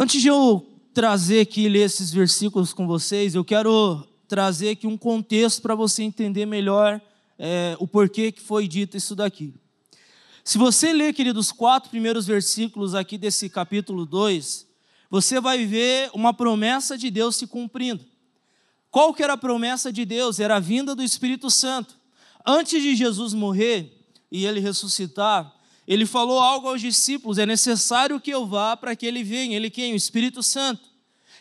[0.00, 0.64] Antes de eu
[0.94, 6.04] trazer aqui ler esses versículos com vocês, eu quero trazer aqui um contexto para você
[6.04, 7.00] entender melhor
[7.36, 9.52] é, o porquê que foi dito isso daqui.
[10.44, 14.68] Se você ler, queridos, os quatro primeiros versículos aqui desse capítulo 2,
[15.10, 18.04] você vai ver uma promessa de Deus se cumprindo.
[18.92, 20.38] Qual que era a promessa de Deus?
[20.38, 21.96] Era a vinda do Espírito Santo.
[22.46, 23.92] Antes de Jesus morrer
[24.30, 25.57] e ele ressuscitar,
[25.88, 29.56] ele falou algo aos discípulos: é necessário que eu vá para que ele venha.
[29.56, 29.94] Ele quem?
[29.94, 30.86] O Espírito Santo.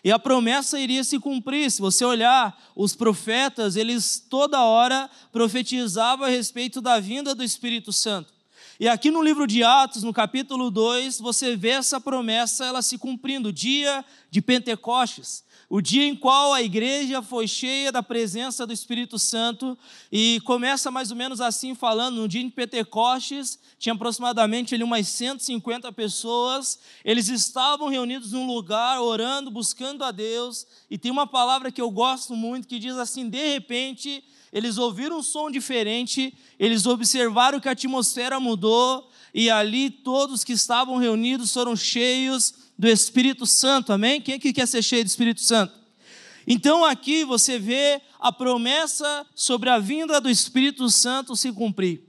[0.01, 1.69] E a promessa iria se cumprir.
[1.69, 7.91] Se você olhar os profetas, eles toda hora profetizavam a respeito da vinda do Espírito
[7.91, 8.33] Santo.
[8.79, 12.97] E aqui no livro de Atos, no capítulo 2, você vê essa promessa ela se
[12.97, 18.71] cumprindo, dia de Pentecostes o dia em qual a igreja foi cheia da presença do
[18.71, 19.77] Espírito Santo
[20.09, 25.07] e começa mais ou menos assim falando, no dia de Pentecostes, tinha aproximadamente ali umas
[25.09, 31.69] 150 pessoas, eles estavam reunidos num lugar, orando, buscando a Deus, e tem uma palavra
[31.69, 36.85] que eu gosto muito que diz assim: de repente, eles ouviram um som diferente, eles
[36.85, 43.45] observaram que a atmosfera mudou, e ali todos que estavam reunidos foram cheios do Espírito
[43.45, 44.21] Santo, amém?
[44.21, 45.73] Quem que quer ser cheio do Espírito Santo?
[46.45, 52.03] Então aqui você vê a promessa sobre a vinda do Espírito Santo se cumprir.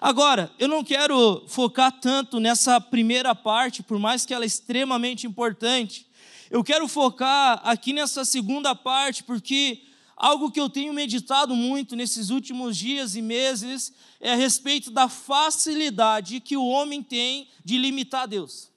[0.00, 5.26] Agora, eu não quero focar tanto nessa primeira parte, por mais que ela é extremamente
[5.26, 6.06] importante.
[6.50, 9.82] Eu quero focar aqui nessa segunda parte, porque
[10.16, 15.08] algo que eu tenho meditado muito nesses últimos dias e meses é a respeito da
[15.08, 18.73] facilidade que o homem tem de limitar Deus.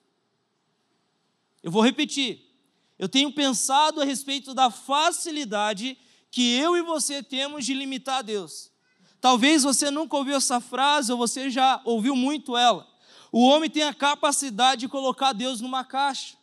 [1.67, 2.39] Eu vou repetir.
[2.97, 5.97] Eu tenho pensado a respeito da facilidade
[6.31, 8.71] que eu e você temos de limitar a Deus.
[9.19, 12.87] Talvez você nunca ouviu essa frase ou você já ouviu muito ela.
[13.33, 16.37] O homem tem a capacidade de colocar Deus numa caixa.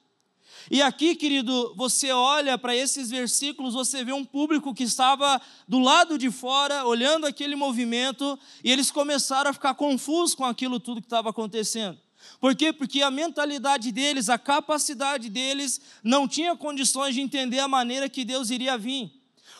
[0.70, 5.78] E aqui, querido, você olha para esses versículos, você vê um público que estava do
[5.78, 11.01] lado de fora, olhando aquele movimento, e eles começaram a ficar confusos com aquilo tudo
[11.01, 12.03] que estava acontecendo.
[12.44, 12.74] Por quê?
[12.74, 18.22] Porque a mentalidade deles, a capacidade deles, não tinha condições de entender a maneira que
[18.22, 19.10] Deus iria vir.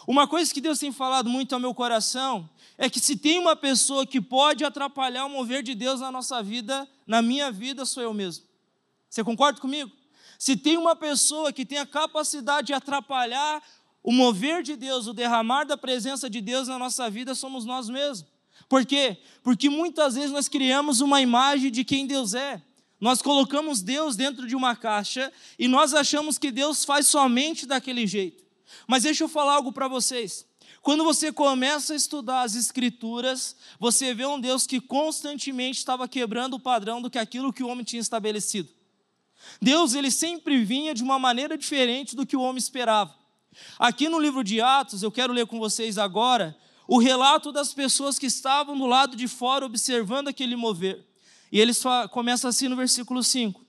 [0.07, 2.47] Uma coisa que Deus tem falado muito ao meu coração
[2.77, 6.43] é que se tem uma pessoa que pode atrapalhar o mover de Deus na nossa
[6.43, 8.45] vida, na minha vida, sou eu mesmo.
[9.09, 9.91] Você concorda comigo?
[10.39, 13.63] Se tem uma pessoa que tem a capacidade de atrapalhar
[14.03, 17.89] o mover de Deus, o derramar da presença de Deus na nossa vida, somos nós
[17.89, 18.27] mesmos.
[18.69, 19.17] Por quê?
[19.43, 22.63] Porque muitas vezes nós criamos uma imagem de quem Deus é.
[23.01, 28.07] Nós colocamos Deus dentro de uma caixa e nós achamos que Deus faz somente daquele
[28.07, 28.45] jeito.
[28.87, 30.47] Mas deixa eu falar algo para vocês.
[30.81, 36.55] Quando você começa a estudar as Escrituras, você vê um Deus que constantemente estava quebrando
[36.55, 38.69] o padrão do que aquilo que o homem tinha estabelecido.
[39.61, 43.15] Deus, ele sempre vinha de uma maneira diferente do que o homem esperava.
[43.79, 46.57] Aqui no livro de Atos, eu quero ler com vocês agora
[46.87, 51.05] o relato das pessoas que estavam do lado de fora observando aquele mover.
[51.55, 53.65] E eles começam assim no versículo 5.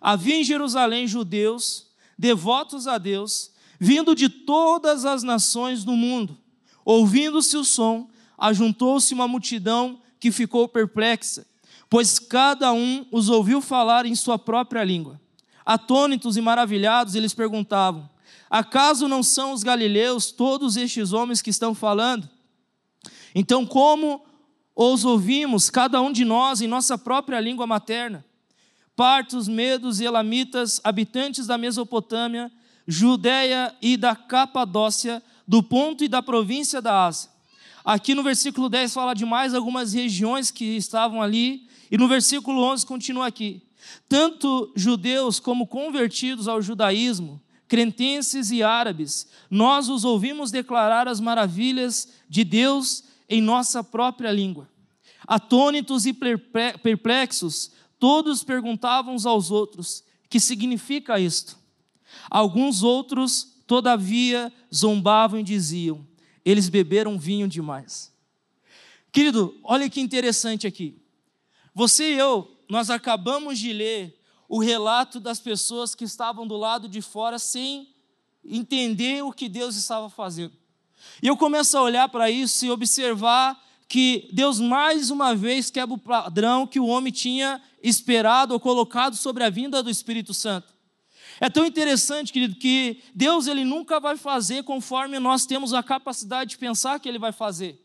[0.00, 6.38] Havia em Jerusalém judeus, devotos a Deus, vindo de todas as nações do mundo.
[6.84, 8.08] Ouvindo-se o som,
[8.38, 11.44] ajuntou-se uma multidão que ficou perplexa,
[11.90, 15.20] pois cada um os ouviu falar em sua própria língua.
[15.66, 18.08] Atônitos e maravilhados, eles perguntavam:
[18.48, 22.30] Acaso não são os galileus todos estes homens que estão falando?
[23.34, 24.22] Então, como
[24.80, 28.24] os ouvimos, cada um de nós, em nossa própria língua materna?
[28.94, 32.48] Partos, medos e elamitas, habitantes da Mesopotâmia,
[32.86, 37.28] Judéia e da Capadócia, do ponto e da província da Ásia.
[37.84, 42.62] Aqui no versículo 10 fala de mais algumas regiões que estavam ali, e no versículo
[42.62, 43.60] 11 continua aqui.
[44.08, 52.08] Tanto judeus como convertidos ao judaísmo, cretenses e árabes, nós os ouvimos declarar as maravilhas
[52.28, 54.68] de Deus em nossa própria língua.
[55.26, 56.14] Atônitos e
[56.82, 61.58] perplexos, todos perguntavam uns aos outros: que significa isto?
[62.30, 66.06] Alguns outros, todavia, zombavam e diziam:
[66.44, 68.10] eles beberam vinho demais.
[69.12, 70.98] Querido, olha que interessante aqui.
[71.74, 74.18] Você e eu, nós acabamos de ler
[74.48, 77.94] o relato das pessoas que estavam do lado de fora sem
[78.44, 80.56] entender o que Deus estava fazendo.
[81.22, 83.58] E eu começo a olhar para isso e observar
[83.88, 89.16] que Deus mais uma vez quebra o padrão que o homem tinha esperado ou colocado
[89.16, 90.74] sobre a vinda do Espírito Santo.
[91.40, 96.50] É tão interessante, querido, que Deus ele nunca vai fazer conforme nós temos a capacidade
[96.50, 97.82] de pensar que ele vai fazer.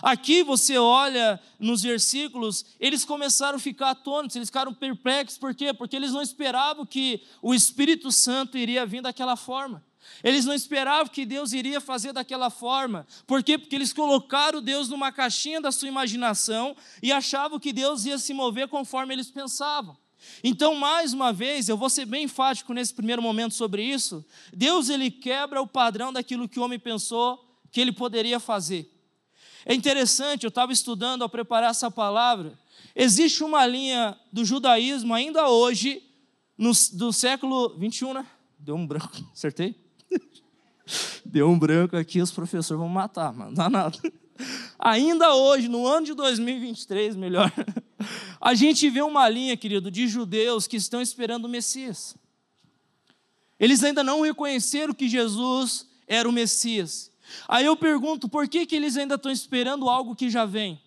[0.00, 5.72] Aqui você olha nos versículos, eles começaram a ficar atônitos, eles ficaram perplexos, por quê?
[5.74, 9.84] Porque eles não esperavam que o Espírito Santo iria vir daquela forma.
[10.22, 13.06] Eles não esperavam que Deus iria fazer daquela forma.
[13.26, 13.58] Por quê?
[13.58, 18.32] Porque eles colocaram Deus numa caixinha da sua imaginação e achavam que Deus ia se
[18.32, 19.96] mover conforme eles pensavam.
[20.42, 24.24] Então, mais uma vez, eu vou ser bem enfático nesse primeiro momento sobre isso.
[24.52, 28.88] Deus ele quebra o padrão daquilo que o homem pensou que ele poderia fazer.
[29.64, 32.58] É interessante, eu estava estudando ao preparar essa palavra.
[32.94, 36.02] Existe uma linha do judaísmo ainda hoje,
[36.58, 38.26] no, do século 21, né?
[38.58, 39.81] Deu um branco, acertei?
[41.24, 43.98] Deu um branco aqui, os professores vão matar, mas não dá nada.
[44.78, 47.52] Ainda hoje, no ano de 2023, melhor,
[48.40, 52.16] a gente vê uma linha, querido, de judeus que estão esperando o Messias.
[53.58, 57.12] Eles ainda não reconheceram que Jesus era o Messias.
[57.48, 60.80] Aí eu pergunto, por que, que eles ainda estão esperando algo que já vem?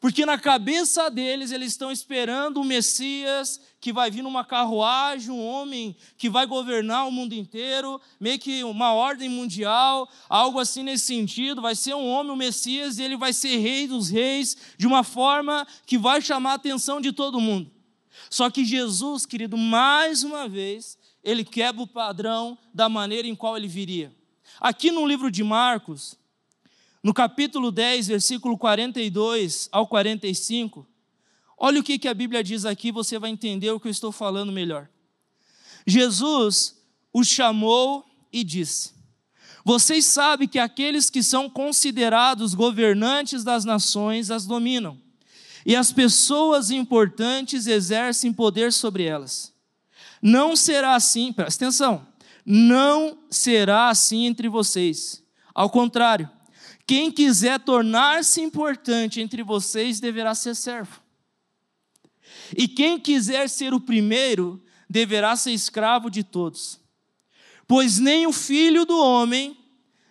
[0.00, 5.46] Porque na cabeça deles eles estão esperando o Messias que vai vir numa carruagem, um
[5.46, 11.04] homem que vai governar o mundo inteiro, meio que uma ordem mundial, algo assim nesse
[11.04, 11.60] sentido.
[11.60, 15.04] Vai ser um homem, o Messias, e ele vai ser rei dos reis de uma
[15.04, 17.70] forma que vai chamar a atenção de todo mundo.
[18.30, 23.54] Só que Jesus, querido, mais uma vez, ele quebra o padrão da maneira em qual
[23.54, 24.10] ele viria.
[24.58, 26.16] Aqui no livro de Marcos,
[27.02, 30.86] no capítulo 10, versículo 42 ao 45,
[31.64, 34.12] olha o que, que a Bíblia diz aqui, você vai entender o que eu estou
[34.12, 34.86] falando melhor.
[35.86, 36.76] Jesus
[37.10, 38.92] os chamou e disse:
[39.64, 45.00] Vocês sabem que aqueles que são considerados governantes das nações as dominam,
[45.64, 49.50] e as pessoas importantes exercem poder sobre elas.
[50.20, 52.06] Não será assim, presta atenção,
[52.44, 55.22] não será assim entre vocês.
[55.54, 56.28] Ao contrário,
[56.86, 61.03] quem quiser tornar-se importante entre vocês deverá ser servo.
[62.56, 66.80] E quem quiser ser o primeiro deverá ser escravo de todos.
[67.66, 69.56] Pois nem o filho do homem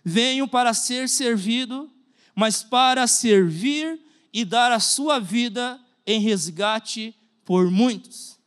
[0.03, 1.89] veio para ser servido,
[2.35, 3.99] mas para servir
[4.33, 7.15] e dar a sua vida em resgate
[7.45, 8.39] por muitos.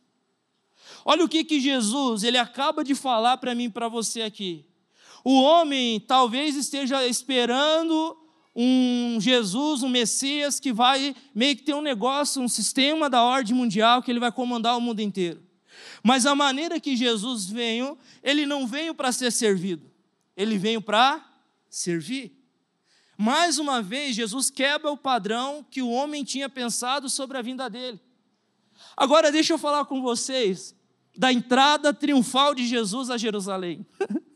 [1.05, 4.65] Olha o que, que Jesus ele acaba de falar para mim e para você aqui.
[5.23, 8.17] O homem talvez esteja esperando
[8.59, 13.53] um Jesus, um Messias que vai meio que ter um negócio, um sistema da ordem
[13.53, 15.43] mundial que ele vai comandar o mundo inteiro.
[16.01, 19.91] Mas a maneira que Jesus veio, ele não veio para ser servido,
[20.35, 21.23] ele veio para
[21.69, 22.35] servir.
[23.15, 27.69] Mais uma vez, Jesus quebra o padrão que o homem tinha pensado sobre a vinda
[27.69, 27.99] dele.
[28.95, 30.75] Agora, deixa eu falar com vocês
[31.15, 33.85] da entrada triunfal de Jesus a Jerusalém.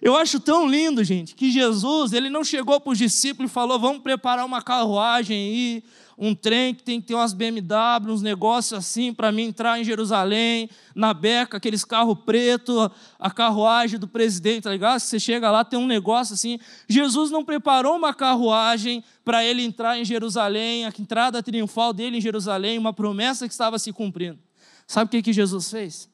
[0.00, 3.78] Eu acho tão lindo, gente, que Jesus, ele não chegou para os discípulos e falou:
[3.78, 5.84] vamos preparar uma carruagem aí,
[6.16, 9.84] um trem que tem que ter umas BMW, uns negócios assim, para mim entrar em
[9.84, 15.00] Jerusalém, na beca, aqueles carros preto, a carruagem do presidente, tá ligado?
[15.00, 16.58] Você chega lá, tem um negócio assim.
[16.88, 22.20] Jesus não preparou uma carruagem para ele entrar em Jerusalém, a entrada triunfal dele em
[22.20, 24.38] Jerusalém, uma promessa que estava se cumprindo.
[24.86, 26.08] Sabe o que, que Jesus fez?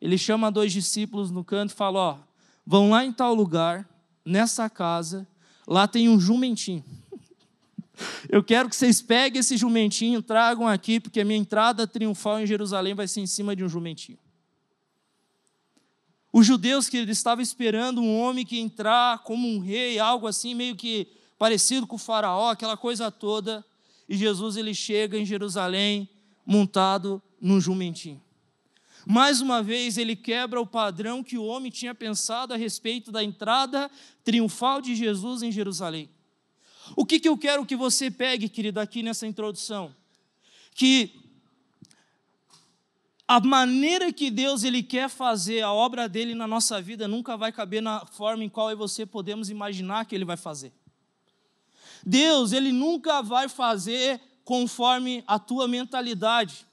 [0.00, 2.18] Ele chama dois discípulos no canto e fala: Ó,
[2.66, 3.88] vão lá em tal lugar,
[4.24, 5.26] nessa casa,
[5.66, 6.84] lá tem um jumentinho.
[8.28, 12.46] Eu quero que vocês peguem esse jumentinho, tragam aqui, porque a minha entrada triunfal em
[12.46, 14.18] Jerusalém vai ser em cima de um jumentinho.
[16.32, 20.76] Os judeus que estavam esperando um homem que entrar como um rei, algo assim, meio
[20.76, 23.64] que parecido com o faraó, aquela coisa toda,
[24.08, 26.08] e Jesus ele chega em Jerusalém
[26.44, 28.20] montado num jumentinho.
[29.08, 33.22] Mais uma vez, ele quebra o padrão que o homem tinha pensado a respeito da
[33.22, 33.88] entrada
[34.24, 36.10] triunfal de Jesus em Jerusalém.
[36.96, 39.94] O que, que eu quero que você pegue, querido, aqui nessa introdução?
[40.74, 41.12] Que
[43.28, 47.52] a maneira que Deus ele quer fazer a obra dele na nossa vida nunca vai
[47.52, 50.72] caber na forma em qual eu e você podemos imaginar que ele vai fazer.
[52.04, 56.66] Deus, ele nunca vai fazer conforme a tua mentalidade.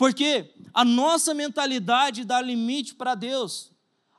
[0.00, 3.70] Porque a nossa mentalidade dá limite para Deus.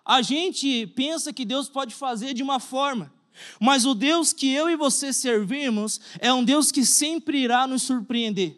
[0.06, 3.12] A gente pensa que Deus pode fazer de uma forma,
[3.60, 7.82] mas o Deus que eu e você servimos é um Deus que sempre irá nos
[7.82, 8.56] surpreender.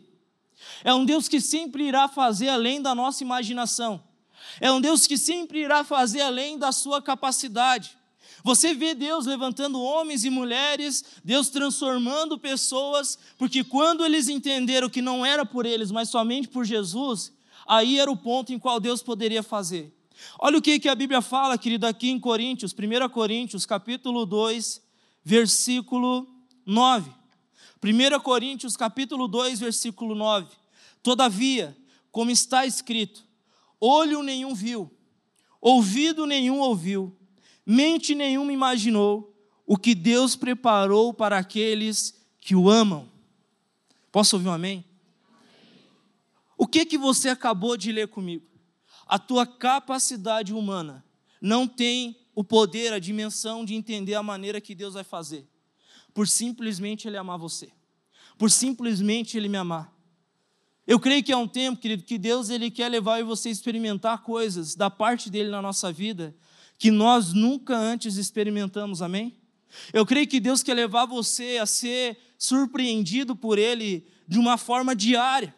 [0.83, 4.03] É um Deus que sempre irá fazer além da nossa imaginação.
[4.59, 7.97] É um Deus que sempre irá fazer além da sua capacidade.
[8.43, 15.01] Você vê Deus levantando homens e mulheres, Deus transformando pessoas, porque quando eles entenderam que
[15.01, 17.31] não era por eles, mas somente por Jesus,
[17.65, 19.93] aí era o ponto em qual Deus poderia fazer.
[20.37, 24.81] Olha o que, que a Bíblia fala, querido, aqui em Coríntios, 1 Coríntios, capítulo 2,
[25.23, 26.27] versículo
[26.65, 27.11] 9.
[27.81, 30.47] 1 Coríntios capítulo 2, versículo 9.
[31.01, 31.75] Todavia,
[32.11, 33.23] como está escrito,
[33.79, 34.91] olho nenhum viu,
[35.61, 37.15] ouvido nenhum ouviu,
[37.65, 39.33] mente nenhuma imaginou
[39.65, 43.09] o que Deus preparou para aqueles que o amam.
[44.11, 44.85] Posso ouvir um amém?
[46.57, 48.45] O que que você acabou de ler comigo?
[49.07, 51.03] A tua capacidade humana
[51.41, 55.47] não tem o poder, a dimensão de entender a maneira que Deus vai fazer,
[56.13, 57.71] por simplesmente Ele amar você,
[58.37, 59.93] por simplesmente Ele me amar.
[60.85, 64.21] Eu creio que é um tempo, querido, que Deus ele quer levar e você experimentar
[64.21, 66.35] coisas da parte dele na nossa vida
[66.83, 69.37] que nós nunca antes experimentamos, amém?
[69.93, 74.93] Eu creio que Deus quer levar você a ser surpreendido por ele de uma forma
[74.93, 75.55] diária,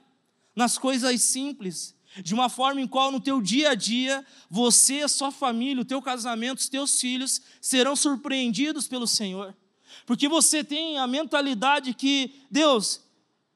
[0.56, 5.08] nas coisas simples, de uma forma em qual no teu dia a dia você, a
[5.08, 9.58] sua família, o teu casamento, os teus filhos serão surpreendidos pelo Senhor.
[10.06, 13.02] Porque você tem a mentalidade que, Deus,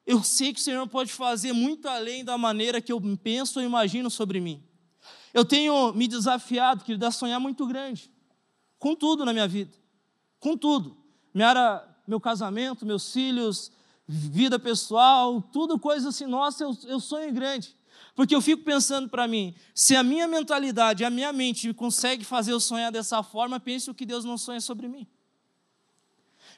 [0.08, 3.66] eu sei que o Senhor pode fazer muito além da maneira que eu penso ou
[3.66, 4.60] imagino sobre mim.
[5.34, 8.10] Eu tenho me desafiado, querido, a sonhar muito grande,
[8.78, 9.72] com tudo na minha vida,
[10.40, 10.98] com tudo.
[11.34, 13.72] Minha, meu casamento, meus filhos,
[14.08, 17.78] vida pessoal, tudo coisa assim, nossa, eu, eu sonho grande.
[18.16, 22.52] Porque eu fico pensando para mim, se a minha mentalidade, a minha mente consegue fazer
[22.52, 25.08] eu sonhar dessa forma, pense o que Deus não sonha sobre mim.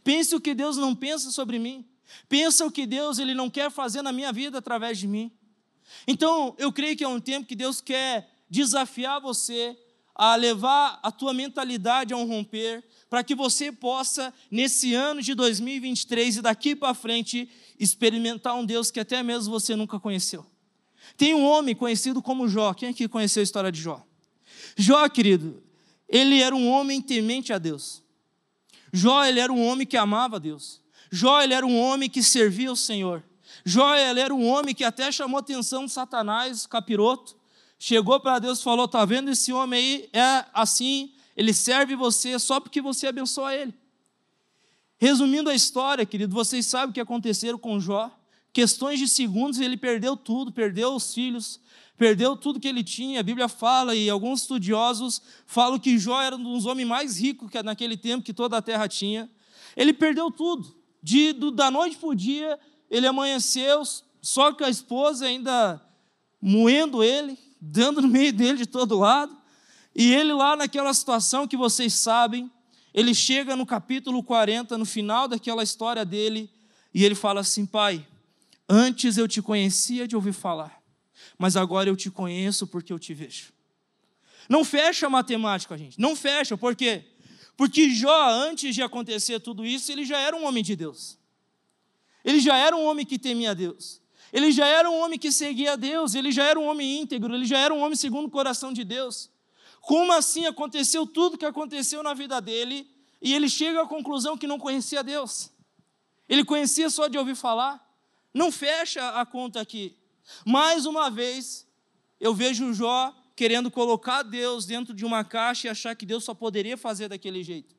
[0.03, 1.85] Pense o que Deus não pensa sobre mim.
[2.27, 5.31] Pensa o que Deus ele não quer fazer na minha vida através de mim.
[6.07, 9.75] Então, eu creio que é um tempo que Deus quer desafiar você
[10.13, 15.33] a levar a tua mentalidade a um romper, para que você possa, nesse ano de
[15.33, 20.45] 2023 e daqui para frente, experimentar um Deus que até mesmo você nunca conheceu.
[21.17, 22.73] Tem um homem conhecido como Jó.
[22.73, 24.05] Quem aqui conheceu a história de Jó?
[24.75, 25.63] Jó, querido,
[26.07, 28.03] ele era um homem temente a Deus.
[28.93, 30.81] Jó, ele era um homem que amava a Deus.
[31.09, 33.23] Jó, ele era um homem que servia ao Senhor.
[33.65, 37.40] Jó, ele era um homem que até chamou a atenção de Satanás, capiroto.
[37.83, 40.09] Chegou para Deus e falou: Está vendo esse homem aí?
[40.13, 43.73] É assim, ele serve você só porque você abençoa ele.
[44.99, 48.15] Resumindo a história, querido, vocês sabem o que aconteceu com Jó
[48.53, 51.59] questões de segundos ele perdeu tudo, perdeu os filhos,
[51.97, 53.19] perdeu tudo que ele tinha.
[53.19, 57.49] A Bíblia fala, e alguns estudiosos falam que Jó era um dos homens mais ricos
[57.49, 59.27] que naquele tempo que toda a terra tinha.
[59.75, 60.79] Ele perdeu tudo.
[61.01, 63.81] De, do, da noite para o dia, ele amanheceu,
[64.21, 65.81] só que a esposa ainda
[66.39, 69.37] moendo ele, dando no meio dele de todo lado.
[69.95, 72.51] E ele lá naquela situação que vocês sabem,
[72.93, 76.49] ele chega no capítulo 40, no final daquela história dele,
[76.93, 78.05] e ele fala assim: Pai,
[78.73, 80.81] Antes eu te conhecia de ouvir falar,
[81.37, 83.51] mas agora eu te conheço porque eu te vejo.
[84.47, 85.99] Não fecha a matemática, gente.
[85.99, 87.03] Não fecha, por quê?
[87.57, 91.17] Porque Jó, antes de acontecer tudo isso, ele já era um homem de Deus.
[92.23, 94.00] Ele já era um homem que temia Deus.
[94.31, 96.15] Ele já era um homem que seguia a Deus.
[96.15, 97.33] Ele já era um homem íntegro.
[97.33, 99.29] Ele já era um homem segundo o coração de Deus.
[99.81, 102.89] Como assim aconteceu tudo que aconteceu na vida dele
[103.21, 105.51] e ele chega à conclusão que não conhecia Deus?
[106.29, 107.85] Ele conhecia só de ouvir falar.
[108.33, 109.97] Não fecha a conta aqui.
[110.45, 111.67] Mais uma vez,
[112.19, 116.33] eu vejo Jó querendo colocar Deus dentro de uma caixa e achar que Deus só
[116.33, 117.75] poderia fazer daquele jeito.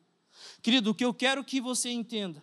[0.60, 2.42] Querido, o que eu quero que você entenda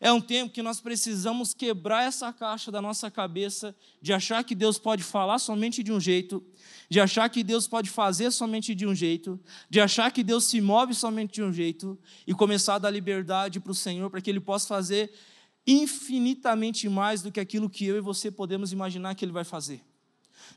[0.00, 4.54] é um tempo que nós precisamos quebrar essa caixa da nossa cabeça de achar que
[4.54, 6.42] Deus pode falar somente de um jeito,
[6.88, 9.38] de achar que Deus pode fazer somente de um jeito,
[9.68, 13.60] de achar que Deus se move somente de um jeito e começar a dar liberdade
[13.60, 15.12] para o Senhor para que Ele possa fazer
[15.66, 19.84] infinitamente mais do que aquilo que eu e você podemos imaginar que ele vai fazer.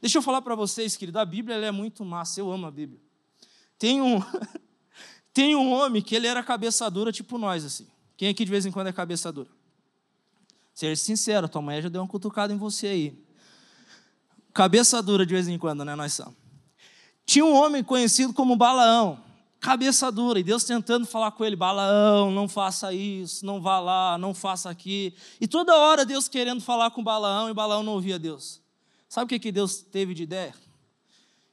[0.01, 2.99] Deixa eu falar para vocês, querido, a Bíblia é muito massa, eu amo a Bíblia.
[3.77, 4.21] Tem um,
[5.33, 7.87] tem um homem que ele era cabeça dura tipo nós, assim.
[8.17, 9.49] Quem aqui de vez em quando é cabeça dura?
[10.73, 13.25] Ser sincero, tua mãe já deu uma cutucada em você aí.
[14.53, 16.35] Cabeça dura de vez em quando, né, nós somos.
[17.25, 19.23] Tinha um homem conhecido como Balaão
[19.63, 24.17] cabeça dura, e Deus tentando falar com ele: Balaão, não faça isso, não vá lá,
[24.17, 25.15] não faça aqui.
[25.39, 28.61] E toda hora Deus querendo falar com Balaão, e Balaão não ouvia Deus.
[29.07, 30.53] Sabe o que, que Deus teve de ideia?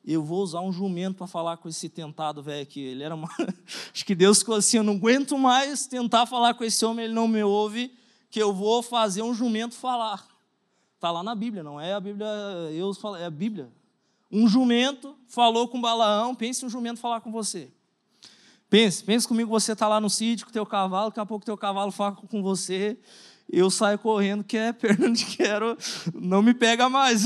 [0.04, 2.80] Eu vou usar um jumento para falar com esse tentado velho aqui.
[2.80, 3.28] Ele era uma...
[3.92, 7.14] Acho que Deus ficou assim: eu não aguento mais tentar falar com esse homem, ele
[7.14, 7.92] não me ouve,
[8.30, 10.26] que eu vou fazer um jumento falar.
[10.94, 12.28] Está lá na Bíblia, não é a Bíblia,
[12.72, 13.70] eu falo, é a Bíblia.
[14.30, 17.70] Um jumento falou com Balaão, pense um jumento falar com você.
[18.68, 21.44] Pense, pense comigo, você está lá no sítio com o teu cavalo, daqui a pouco
[21.44, 22.96] teu cavalo fala com você,
[23.52, 25.76] eu saio correndo, que é perna de quero,
[26.14, 27.24] não me pega mais.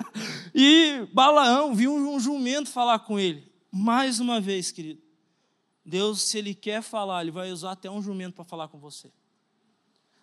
[0.54, 3.46] e Balaão viu um jumento falar com ele.
[3.70, 5.02] Mais uma vez, querido,
[5.84, 9.10] Deus, se Ele quer falar, Ele vai usar até um jumento para falar com você.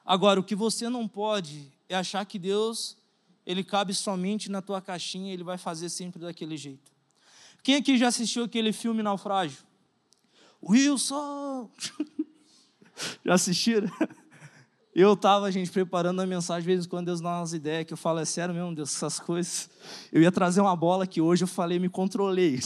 [0.04, 2.98] Agora, o que você não pode é achar que Deus,
[3.46, 6.92] ele cabe somente na tua caixinha, ele vai fazer sempre daquele jeito.
[7.64, 9.64] Quem aqui já assistiu aquele filme Naufrágio?
[10.62, 11.72] Wilson!
[13.26, 13.90] já assistiram?
[14.96, 17.92] Eu estava, gente, preparando a mensagem, de vez em quando Deus dá umas ideias, que
[17.92, 19.70] eu falo, é sério mesmo, Deus, essas coisas.
[20.10, 22.62] Eu ia trazer uma bola que hoje eu falei, me controlei.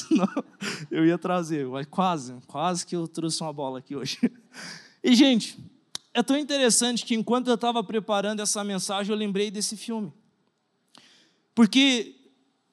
[0.91, 4.19] Eu ia trazer, mas quase, quase que eu trouxe uma bola aqui hoje.
[5.03, 5.57] E, gente,
[6.13, 10.11] é tão interessante que enquanto eu estava preparando essa mensagem, eu lembrei desse filme.
[11.55, 12.15] Porque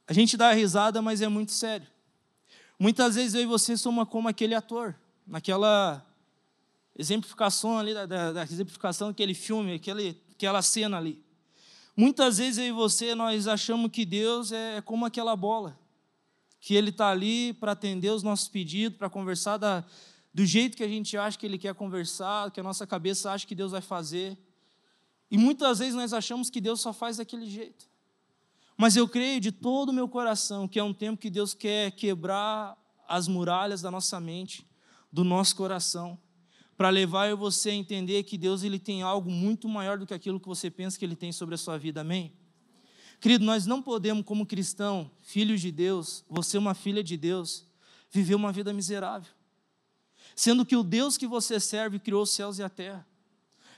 [0.06, 1.86] a gente dá risada, mas é muito sério.
[2.78, 4.94] Muitas vezes eu e você somos como aquele ator,
[5.26, 6.04] naquela
[6.98, 11.22] exemplificação ali, da, da, da exemplificação daquele filme, aquele, aquela cena ali.
[11.96, 15.78] Muitas vezes eu e você, nós achamos que Deus é como aquela bola,
[16.60, 19.84] que Ele está ali para atender os nossos pedidos, para conversar da,
[20.32, 23.46] do jeito que a gente acha que Ele quer conversar, que a nossa cabeça acha
[23.46, 24.36] que Deus vai fazer.
[25.30, 27.88] E muitas vezes nós achamos que Deus só faz daquele jeito.
[28.76, 31.90] Mas eu creio de todo o meu coração que é um tempo que Deus quer
[31.92, 32.76] quebrar
[33.08, 34.66] as muralhas da nossa mente,
[35.10, 36.18] do nosso coração,
[36.76, 40.38] para levar você a entender que Deus ele tem algo muito maior do que aquilo
[40.38, 42.02] que você pensa que ele tem sobre a sua vida.
[42.02, 42.32] Amém?
[43.20, 47.64] Querido, nós não podemos como cristão, filhos de Deus, você uma filha de Deus,
[48.10, 49.36] viver uma vida miserável
[50.36, 53.06] sendo que o Deus que você serve criou os céus e a terra,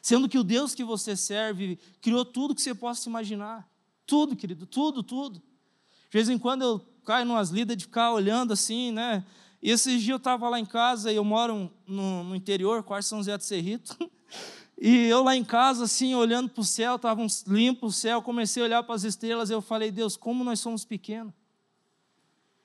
[0.02, 3.66] sendo que o Deus que você serve criou tudo que você possa imaginar,
[4.04, 5.38] tudo, querido, tudo, tudo.
[5.38, 9.24] De vez em quando eu caio numas lidas de ficar olhando assim, né?
[9.62, 13.08] E esses dias eu estava lá em casa, e eu moro no, no interior, quase
[13.08, 13.96] São José do Cerrito,
[14.80, 18.62] e eu lá em casa, assim, olhando para o céu, estava limpo o céu, comecei
[18.62, 21.32] a olhar para as estrelas, e eu falei, Deus, como nós somos pequenos.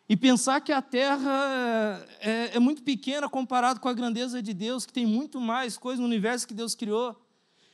[0.08, 4.86] E pensar que a terra é, é, muito pequena comparado com a grandeza de Deus,
[4.86, 7.20] que tem muito mais coisas no universo que Deus criou.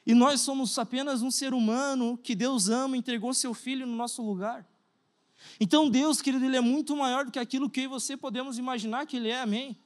[0.06, 4.22] E nós somos apenas um ser humano que Deus ama entregou seu filho no nosso
[4.22, 4.66] lugar.
[5.60, 9.18] Então Deus, querido, Ele é muito maior do que aquilo que você podemos imaginar que
[9.18, 9.78] Ele é, amém?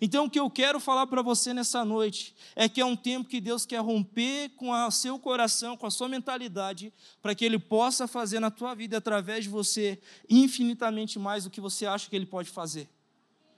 [0.00, 3.28] Então, o que eu quero falar para você nessa noite é que é um tempo
[3.28, 6.92] que Deus quer romper com o seu coração, com a sua mentalidade,
[7.22, 11.60] para que Ele possa fazer na tua vida, através de você, infinitamente mais do que
[11.60, 12.88] você acha que Ele pode fazer.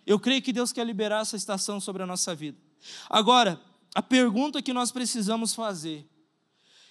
[0.06, 2.58] Eu creio que Deus quer liberar essa estação sobre a nossa vida.
[3.08, 3.60] Agora,
[3.94, 6.06] a pergunta que nós precisamos fazer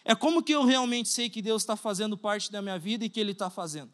[0.04, 3.10] é como que eu realmente sei que Deus está fazendo parte da minha vida e
[3.10, 3.92] que Ele está fazendo?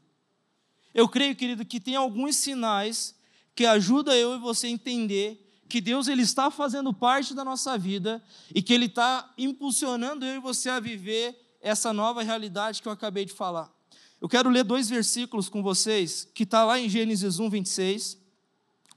[0.93, 3.15] Eu creio, querido, que tem alguns sinais
[3.55, 7.77] que ajuda eu e você a entender que Deus ele está fazendo parte da nossa
[7.77, 8.23] vida
[8.53, 12.91] e que Ele está impulsionando eu e você a viver essa nova realidade que eu
[12.91, 13.71] acabei de falar.
[14.19, 18.17] Eu quero ler dois versículos com vocês, que está lá em Gênesis 1, 26.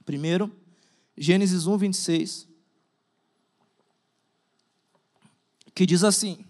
[0.05, 0.55] Primeiro,
[1.17, 2.47] Gênesis 1, 26.
[5.75, 6.43] Que diz assim: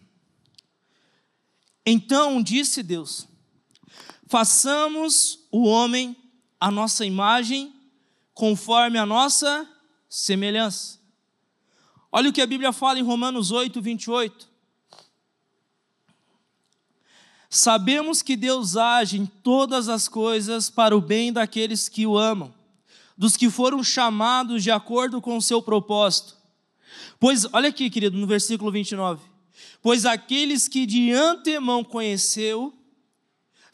[1.85, 3.27] Então disse Deus:
[4.31, 6.15] façamos o homem
[6.57, 7.73] a nossa imagem
[8.33, 9.67] conforme a nossa
[10.07, 10.97] semelhança.
[12.09, 14.47] Olha o que a Bíblia fala em Romanos 8, 28.
[17.49, 22.53] Sabemos que Deus age em todas as coisas para o bem daqueles que o amam,
[23.17, 26.37] dos que foram chamados de acordo com o seu propósito.
[27.19, 29.21] Pois, olha aqui, querido, no versículo 29.
[29.81, 32.73] Pois aqueles que de antemão conheceu,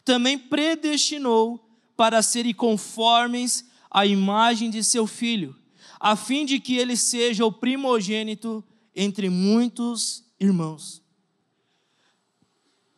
[0.08, 1.62] também predestinou
[1.94, 5.54] para serem conformes a imagem de seu filho,
[6.00, 8.64] a fim de que ele seja o primogênito
[8.96, 11.02] entre muitos irmãos.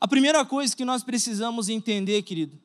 [0.01, 2.57] A primeira coisa que nós precisamos entender, querido,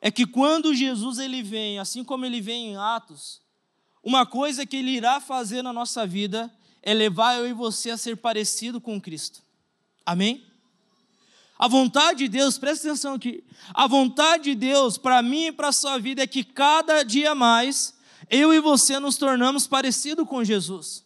[0.00, 3.40] é que quando Jesus ele vem, assim como ele vem em Atos,
[4.02, 7.96] uma coisa que ele irá fazer na nossa vida é levar eu e você a
[7.96, 9.44] ser parecido com Cristo.
[10.04, 10.44] Amém?
[11.58, 13.42] A vontade de Deus, presta atenção aqui.
[13.72, 17.34] A vontade de Deus para mim e para a sua vida é que cada dia
[17.34, 17.94] mais
[18.28, 21.04] eu e você nos tornamos parecidos com Jesus.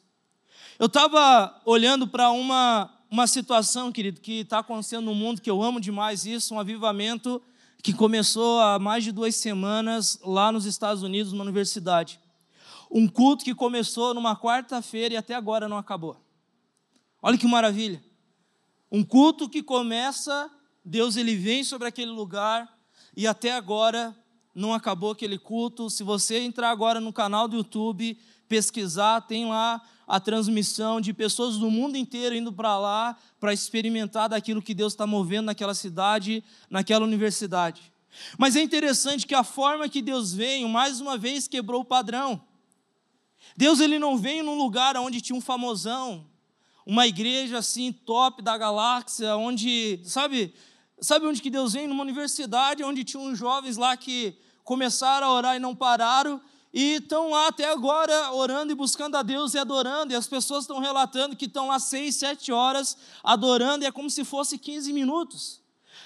[0.79, 5.63] Eu estava olhando para uma, uma situação, querido, que está acontecendo no mundo, que eu
[5.63, 7.41] amo demais isso, um avivamento
[7.83, 12.19] que começou há mais de duas semanas lá nos Estados Unidos, numa universidade.
[12.91, 16.17] Um culto que começou numa quarta-feira e até agora não acabou.
[17.23, 18.03] Olha que maravilha.
[18.91, 20.51] Um culto que começa,
[20.85, 22.69] Deus ele vem sobre aquele lugar
[23.17, 24.17] e até agora
[24.55, 25.89] não acabou aquele culto.
[25.89, 31.57] Se você entrar agora no canal do YouTube, pesquisar, tem lá a transmissão de pessoas
[31.57, 36.43] do mundo inteiro indo para lá para experimentar daquilo que Deus está movendo naquela cidade,
[36.69, 37.93] naquela universidade.
[38.37, 42.43] Mas é interessante que a forma que Deus veio, mais uma vez, quebrou o padrão.
[43.57, 46.27] Deus ele não veio num lugar onde tinha um famosão,
[46.91, 50.53] uma igreja assim top da galáxia, onde, sabe,
[51.01, 51.87] sabe onde que Deus vem?
[51.87, 56.41] Numa universidade onde tinha uns jovens lá que começaram a orar e não pararam,
[56.75, 60.65] e estão lá até agora orando e buscando a Deus e adorando, e as pessoas
[60.65, 64.93] estão relatando que estão lá seis, sete horas adorando, e é como se fosse 15
[64.93, 65.61] minutos.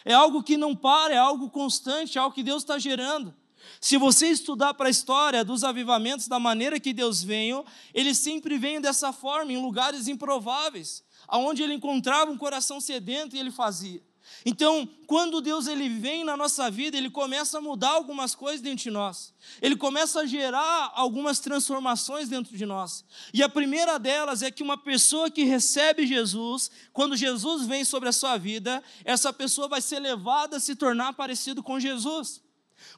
[0.05, 3.35] É algo que não para, é algo constante, é algo que Deus está gerando.
[3.81, 8.59] Se você estudar para a história dos avivamentos, da maneira que Deus veio, ele sempre
[8.59, 14.03] veio dessa forma, em lugares improváveis, aonde ele encontrava um coração sedento e ele fazia.
[14.45, 18.85] Então, quando Deus ele vem na nossa vida, ele começa a mudar algumas coisas dentro
[18.85, 19.35] de nós.
[19.61, 23.05] Ele começa a gerar algumas transformações dentro de nós.
[23.33, 28.09] E a primeira delas é que uma pessoa que recebe Jesus, quando Jesus vem sobre
[28.09, 32.44] a sua vida, essa pessoa vai ser levada a se tornar parecido com Jesus.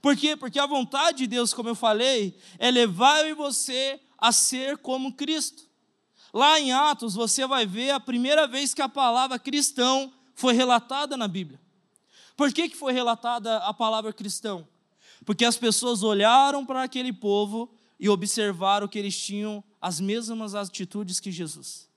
[0.00, 0.36] Por quê?
[0.36, 4.78] Porque a vontade de Deus, como eu falei, é levar eu e você a ser
[4.78, 5.64] como Cristo.
[6.32, 11.16] Lá em Atos, você vai ver a primeira vez que a palavra cristão foi relatada
[11.16, 11.60] na Bíblia.
[12.36, 14.68] Por que, que foi relatada a palavra cristão?
[15.24, 21.18] Porque as pessoas olharam para aquele povo e observaram que eles tinham as mesmas atitudes
[21.18, 21.88] que Jesus.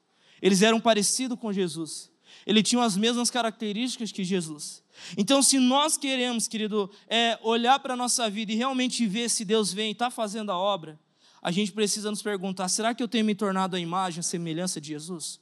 [0.41, 2.09] Eles eram parecidos com Jesus.
[2.45, 4.81] Eles tinham as mesmas características que Jesus.
[5.17, 9.43] Então, se nós queremos, querido, é, olhar para a nossa vida e realmente ver se
[9.45, 10.99] Deus vem e está fazendo a obra,
[11.41, 14.79] a gente precisa nos perguntar: será que eu tenho me tornado a imagem, a semelhança
[14.79, 15.39] de Jesus?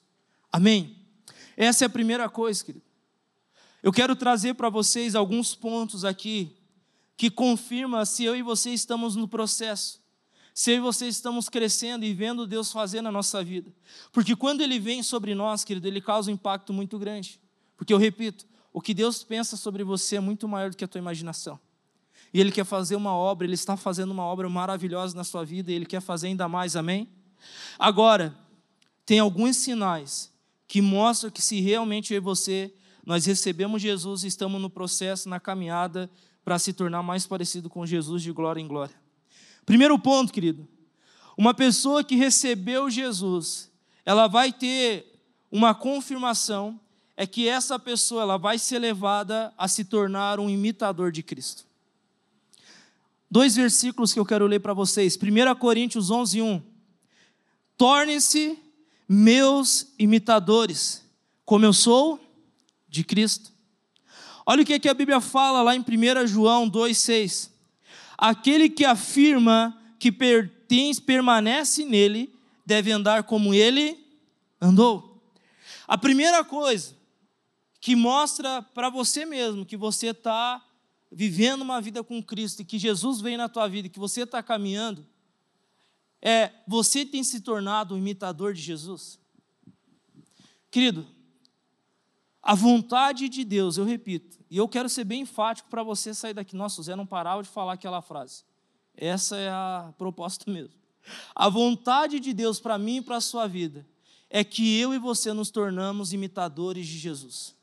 [0.51, 0.95] Amém?
[1.55, 2.85] Essa é a primeira coisa, querido.
[3.81, 6.55] Eu quero trazer para vocês alguns pontos aqui
[7.15, 9.99] que confirma se eu e você estamos no processo,
[10.53, 13.73] se eu e você estamos crescendo e vendo Deus fazer na nossa vida.
[14.11, 17.39] Porque quando Ele vem sobre nós, querido, Ele causa um impacto muito grande.
[17.75, 18.45] Porque eu repito,
[18.77, 21.59] o que Deus pensa sobre você é muito maior do que a tua imaginação.
[22.31, 25.71] E Ele quer fazer uma obra, Ele está fazendo uma obra maravilhosa na sua vida
[25.71, 27.09] e Ele quer fazer ainda mais, amém?
[27.79, 28.37] Agora,
[29.03, 30.31] tem alguns sinais
[30.67, 32.71] que mostram que se realmente eu e você
[33.03, 36.07] nós recebemos Jesus e estamos no processo, na caminhada
[36.45, 38.93] para se tornar mais parecido com Jesus de glória em glória.
[39.65, 40.67] Primeiro ponto, querido.
[41.35, 43.71] Uma pessoa que recebeu Jesus,
[44.05, 45.19] ela vai ter
[45.51, 46.79] uma confirmação
[47.19, 51.65] é que essa pessoa ela vai ser levada a se tornar um imitador de Cristo.
[53.29, 55.17] Dois versículos que eu quero ler para vocês.
[55.17, 56.61] 1 Coríntios 11, 1.
[57.75, 58.59] Tornem-se
[59.09, 61.03] meus imitadores,
[61.43, 62.19] como eu sou
[62.87, 63.51] de Cristo.
[64.45, 67.49] Olha o que, é que a Bíblia fala lá em 1 João 2,6.
[68.15, 72.31] Aquele que afirma que pertence, permanece nele,
[72.63, 73.97] deve andar como ele
[74.61, 75.19] andou.
[75.87, 76.96] A primeira coisa
[77.79, 80.63] que mostra para você mesmo que você está
[81.11, 84.23] vivendo uma vida com Cristo e que Jesus vem na tua vida e que você
[84.23, 85.05] está caminhando,
[86.21, 89.19] é você tem se tornado um imitador de Jesus.
[90.69, 91.07] Querido,
[92.41, 96.33] a vontade de Deus, eu repito, e eu quero ser bem enfático para você sair
[96.33, 96.55] daqui.
[96.55, 98.43] Nossa, o Zé não parava de falar aquela frase.
[98.95, 100.73] Essa é a proposta mesmo.
[101.35, 103.85] A vontade de Deus para mim e para a sua vida
[104.29, 107.56] é que eu e você nos tornamos imitadores de Jesus.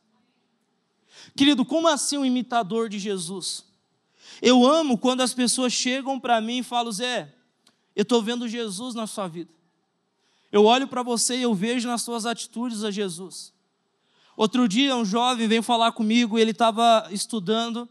[1.36, 3.64] Querido, como assim um imitador de Jesus?
[4.40, 7.32] Eu amo quando as pessoas chegam para mim e falam, Zé,
[7.94, 9.50] eu estou vendo Jesus na sua vida.
[10.50, 13.52] Eu olho para você e eu vejo nas suas atitudes a Jesus.
[14.36, 17.88] Outro dia, um jovem veio falar comigo, ele estava estudando,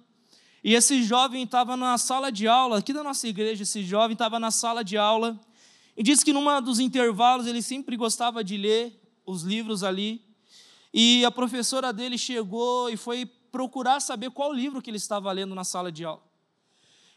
[0.63, 4.39] e esse jovem estava na sala de aula, aqui da nossa igreja, esse jovem estava
[4.39, 5.39] na sala de aula,
[5.95, 10.21] e disse que numa dos intervalos ele sempre gostava de ler os livros ali,
[10.93, 15.56] e a professora dele chegou e foi procurar saber qual livro que ele estava lendo
[15.56, 16.21] na sala de aula.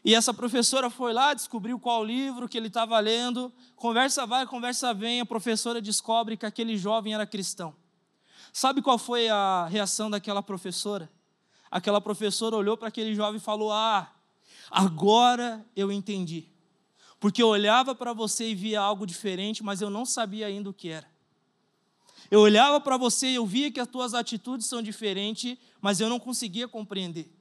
[0.03, 4.93] E essa professora foi lá, descobriu qual livro que ele estava lendo, conversa vai, conversa
[4.93, 7.75] vem, a professora descobre que aquele jovem era cristão.
[8.53, 11.11] Sabe qual foi a reação daquela professora?
[11.69, 14.09] Aquela professora olhou para aquele jovem e falou: Ah,
[14.71, 16.47] agora eu entendi.
[17.19, 20.73] Porque eu olhava para você e via algo diferente, mas eu não sabia ainda o
[20.73, 21.16] que era.
[22.29, 26.09] Eu olhava para você e eu via que as tuas atitudes são diferentes, mas eu
[26.09, 27.31] não conseguia compreender.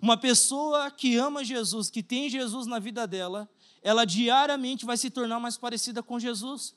[0.00, 3.48] Uma pessoa que ama Jesus, que tem Jesus na vida dela,
[3.82, 6.74] ela diariamente vai se tornar mais parecida com Jesus.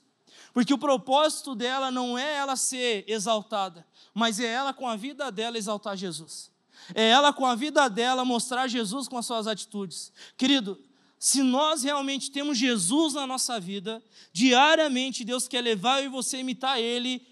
[0.53, 5.31] Porque o propósito dela não é ela ser exaltada, mas é ela com a vida
[5.31, 6.51] dela exaltar Jesus.
[6.93, 10.11] É ela com a vida dela mostrar Jesus com as suas atitudes.
[10.37, 10.79] Querido,
[11.17, 16.37] se nós realmente temos Jesus na nossa vida, diariamente Deus quer levar eu e você
[16.37, 17.25] a imitar Ele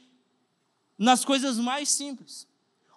[1.02, 2.48] nas coisas mais simples.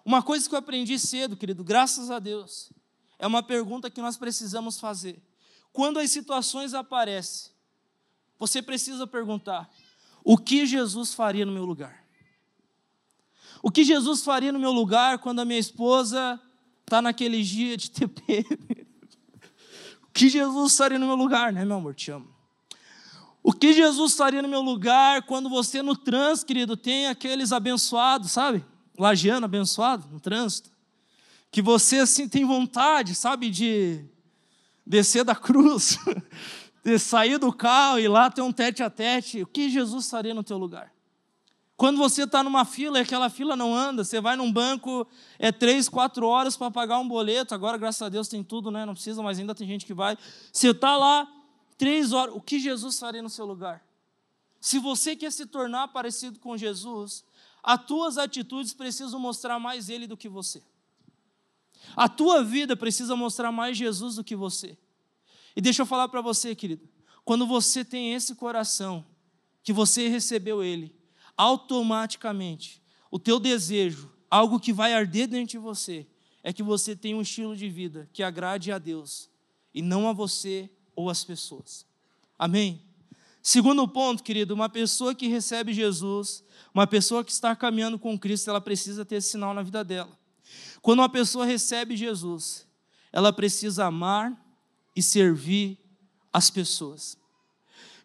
[0.05, 2.71] Uma coisa que eu aprendi cedo, querido, graças a Deus,
[3.17, 5.19] é uma pergunta que nós precisamos fazer.
[5.73, 7.51] Quando as situações aparecem,
[8.37, 9.67] você precisa perguntar:
[10.23, 12.05] o que Jesus faria no meu lugar?
[13.63, 16.39] O que Jesus faria no meu lugar quando a minha esposa
[16.81, 18.45] está naquele dia de TPM?
[20.07, 21.93] O que Jesus faria no meu lugar, né, meu amor?
[21.93, 22.33] Te amo.
[23.47, 28.31] O que Jesus faria no meu lugar quando você no trânsito, querido, tem aqueles abençoados,
[28.31, 28.65] sabe?
[28.97, 30.71] Lagiano abençoado no trânsito.
[31.51, 34.03] Que você assim tem vontade, sabe, de
[34.83, 35.99] descer da cruz,
[36.83, 39.43] de sair do carro e lá ter um tete a tete.
[39.43, 40.91] O que Jesus faria no teu lugar?
[41.77, 45.51] Quando você está numa fila e aquela fila não anda, você vai num banco, é
[45.51, 47.53] três, quatro horas para pagar um boleto.
[47.53, 48.87] Agora, graças a Deus, tem tudo, né?
[48.87, 50.17] Não precisa, mas ainda tem gente que vai.
[50.51, 51.27] Você está lá,
[51.77, 52.35] Três horas.
[52.35, 53.85] O que Jesus faria no seu lugar?
[54.59, 57.23] Se você quer se tornar parecido com Jesus,
[57.61, 60.63] as tuas atitudes precisam mostrar mais Ele do que você.
[61.95, 64.77] A tua vida precisa mostrar mais Jesus do que você.
[65.55, 66.87] E deixa eu falar para você, querido,
[67.23, 69.05] quando você tem esse coração,
[69.63, 70.95] que você recebeu Ele,
[71.37, 76.07] automaticamente, o teu desejo, algo que vai arder dentro de você,
[76.43, 79.29] é que você tenha um estilo de vida que agrade a Deus
[79.73, 81.85] e não a você ou as pessoas.
[82.37, 82.81] Amém?
[83.41, 88.49] Segundo ponto, querido, uma pessoa que recebe Jesus, uma pessoa que está caminhando com Cristo,
[88.49, 90.17] ela precisa ter esse sinal na vida dela.
[90.81, 92.65] Quando uma pessoa recebe Jesus,
[93.11, 94.35] ela precisa amar
[94.95, 95.77] e servir
[96.33, 97.17] as pessoas.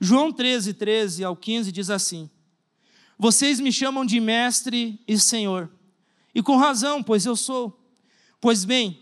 [0.01, 2.31] João 13, 13 ao 15 diz assim:
[3.19, 5.71] Vocês me chamam de mestre e senhor,
[6.35, 7.77] e com razão, pois eu sou.
[8.41, 8.99] Pois bem,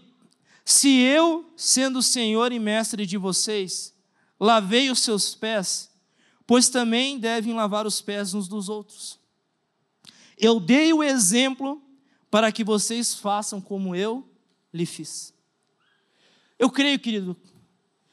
[0.70, 3.94] se eu, sendo Senhor e mestre de vocês,
[4.38, 5.90] lavei os seus pés,
[6.46, 9.18] pois também devem lavar os pés uns dos outros.
[10.36, 11.82] Eu dei o exemplo
[12.30, 14.30] para que vocês façam como eu
[14.70, 15.32] lhe fiz.
[16.58, 17.34] Eu creio, querido,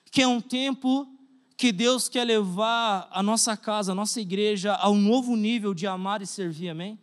[0.10, 1.13] que é um tempo
[1.58, 5.86] que Deus quer levar a nossa casa, a nossa igreja, a um novo nível de
[5.86, 6.98] amar e servir, amém?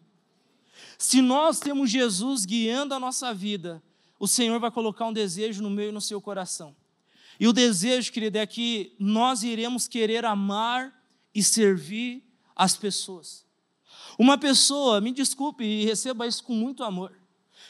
[0.97, 3.83] Se nós temos Jesus guiando a nossa vida,
[4.23, 6.77] o Senhor vai colocar um desejo no meio e no seu coração.
[7.41, 10.97] E o desejo, querido, é que nós iremos querer amar
[11.35, 12.23] e servir
[12.55, 13.45] as pessoas.
[14.17, 17.13] Uma pessoa, me desculpe e receba isso com muito amor.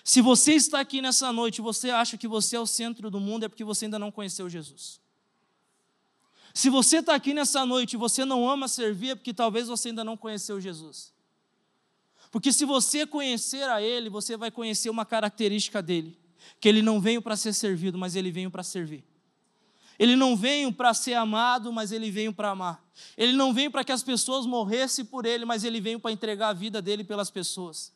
[0.05, 3.19] Se você está aqui nessa noite e você acha que você é o centro do
[3.19, 5.01] mundo, é porque você ainda não conheceu Jesus.
[6.53, 9.89] Se você está aqui nessa noite e você não ama servir, é porque talvez você
[9.89, 11.15] ainda não conheceu Jesus.
[12.31, 16.21] Porque se você conhecer a Ele, você vai conhecer uma característica dele
[16.61, 19.05] que ele não veio para ser servido, mas ele veio para servir.
[19.99, 22.85] Ele não veio para ser amado, mas ele veio para amar.
[23.17, 26.49] Ele não veio para que as pessoas morressem por ele, mas ele veio para entregar
[26.49, 27.93] a vida dele pelas pessoas.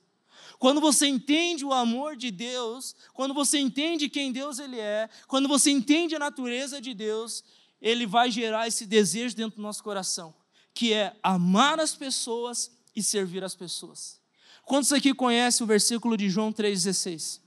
[0.58, 5.48] Quando você entende o amor de Deus, quando você entende quem Deus ele é, quando
[5.48, 7.42] você entende a natureza de Deus,
[7.80, 10.34] ele vai gerar esse desejo dentro do nosso coração,
[10.72, 14.20] que é amar as pessoas e servir as pessoas.
[14.64, 17.40] Quantos aqui conhecem o versículo de João 3,16?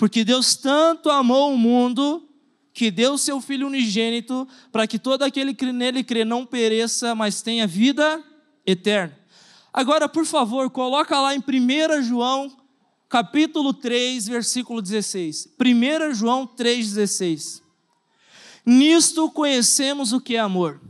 [0.00, 2.26] Porque Deus tanto amou o mundo
[2.72, 7.42] que deu seu Filho unigênito para que todo aquele que nele crê não pereça, mas
[7.42, 8.24] tenha vida
[8.64, 9.14] eterna.
[9.70, 12.50] Agora, por favor, coloca lá em 1 João,
[13.10, 15.50] capítulo 3, versículo 16.
[15.60, 17.60] 1 João 3,16.
[18.64, 20.80] Nisto conhecemos o que é amor.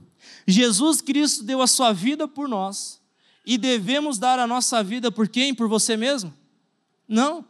[0.47, 3.01] Jesus Cristo deu a sua vida por nós
[3.45, 5.53] e devemos dar a nossa vida por quem?
[5.53, 6.33] Por você mesmo?
[7.09, 7.50] Não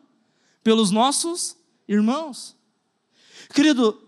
[0.63, 1.57] pelos nossos
[1.89, 2.57] irmãos.
[3.55, 4.01] Querido,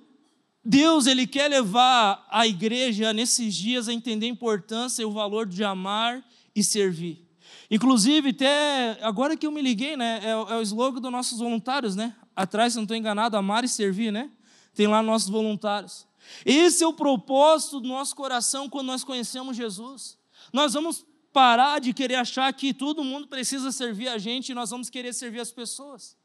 [0.64, 5.46] Deus ele quer levar a igreja nesses dias a entender a importância e o valor
[5.46, 7.26] de amar e servir.
[7.70, 11.96] Inclusive, até agora que eu me liguei, né, é, é o slogan dos nossos voluntários,
[11.96, 12.14] né?
[12.36, 14.30] Atrás, se não estou enganado, amar e servir, né?
[14.74, 16.06] Tem lá nossos voluntários.
[16.46, 20.18] Esse é o propósito do nosso coração quando nós conhecemos Jesus.
[20.52, 24.70] Nós vamos parar de querer achar que todo mundo precisa servir a gente e nós
[24.70, 26.16] vamos querer servir as pessoas.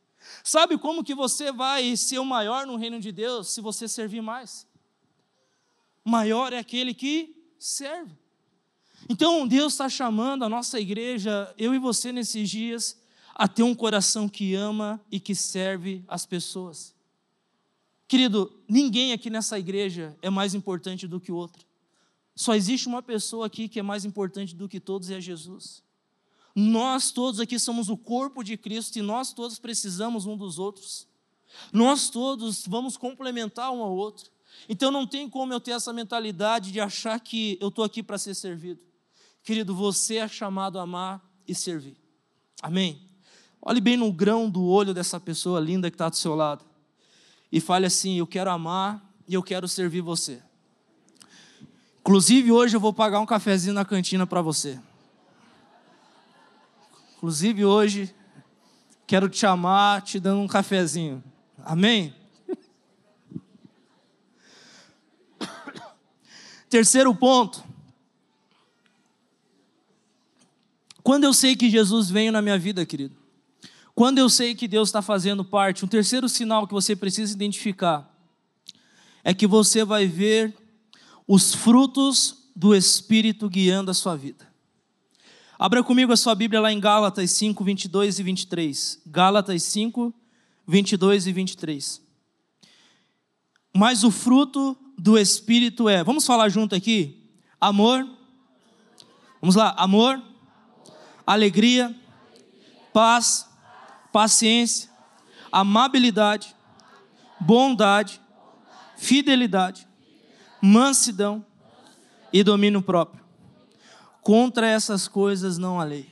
[0.43, 4.21] Sabe como que você vai ser o maior no reino de Deus se você servir
[4.21, 4.67] mais?
[6.03, 8.17] Maior é aquele que serve.
[9.09, 12.97] Então Deus está chamando a nossa igreja, eu e você nesses dias,
[13.35, 16.95] a ter um coração que ama e que serve as pessoas.
[18.07, 21.65] Querido, ninguém aqui nessa igreja é mais importante do que o outro.
[22.35, 25.83] Só existe uma pessoa aqui que é mais importante do que todos e é Jesus.
[26.59, 31.07] Nós todos aqui somos o corpo de Cristo e nós todos precisamos um dos outros.
[31.71, 34.31] Nós todos vamos complementar um ao outro.
[34.67, 38.17] Então não tem como eu ter essa mentalidade de achar que eu estou aqui para
[38.17, 38.81] ser servido.
[39.43, 41.95] Querido, você é chamado a amar e servir.
[42.59, 43.07] Amém?
[43.61, 46.65] Olhe bem no grão do olho dessa pessoa linda que está do seu lado
[47.51, 50.41] e fale assim: Eu quero amar e eu quero servir você.
[51.99, 54.79] Inclusive, hoje eu vou pagar um cafezinho na cantina para você.
[57.17, 58.15] Inclusive hoje
[59.07, 61.23] quero te chamar te dando um cafezinho.
[61.65, 62.13] Amém?
[66.69, 67.63] Terceiro ponto.
[71.01, 73.15] Quando eu sei que Jesus veio na minha vida, querido,
[73.95, 78.13] quando eu sei que Deus está fazendo parte, um terceiro sinal que você precisa identificar
[79.23, 80.55] é que você vai ver
[81.27, 84.46] os frutos do Espírito guiando a sua vida.
[85.59, 89.01] Abra comigo a sua Bíblia lá em Gálatas 5, 22 e 23.
[89.07, 90.13] Gálatas 5,
[90.67, 92.01] 22 e 23.
[93.75, 97.31] Mas o fruto do Espírito é, vamos falar junto aqui?
[97.59, 98.07] Amor.
[99.41, 100.21] Vamos lá, amor,
[101.25, 101.95] alegria,
[102.93, 103.47] paz,
[104.11, 104.89] paciência,
[105.51, 106.55] amabilidade,
[107.39, 108.19] bondade,
[108.95, 109.87] fidelidade,
[110.61, 111.45] mansidão
[112.33, 113.26] e domínio próprio.
[114.27, 116.09] Contra essas coisas não há lei.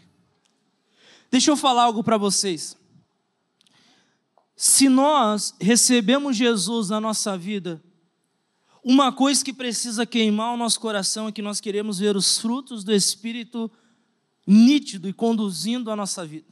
[1.30, 2.78] Deixa eu falar algo para vocês.
[4.56, 7.84] Se nós recebemos Jesus na nossa vida,
[8.82, 12.86] uma coisa que precisa queimar o nosso coração é que nós queremos ver os frutos
[12.86, 13.70] do Espírito
[14.48, 16.48] nítido e conduzindo a nossa vida.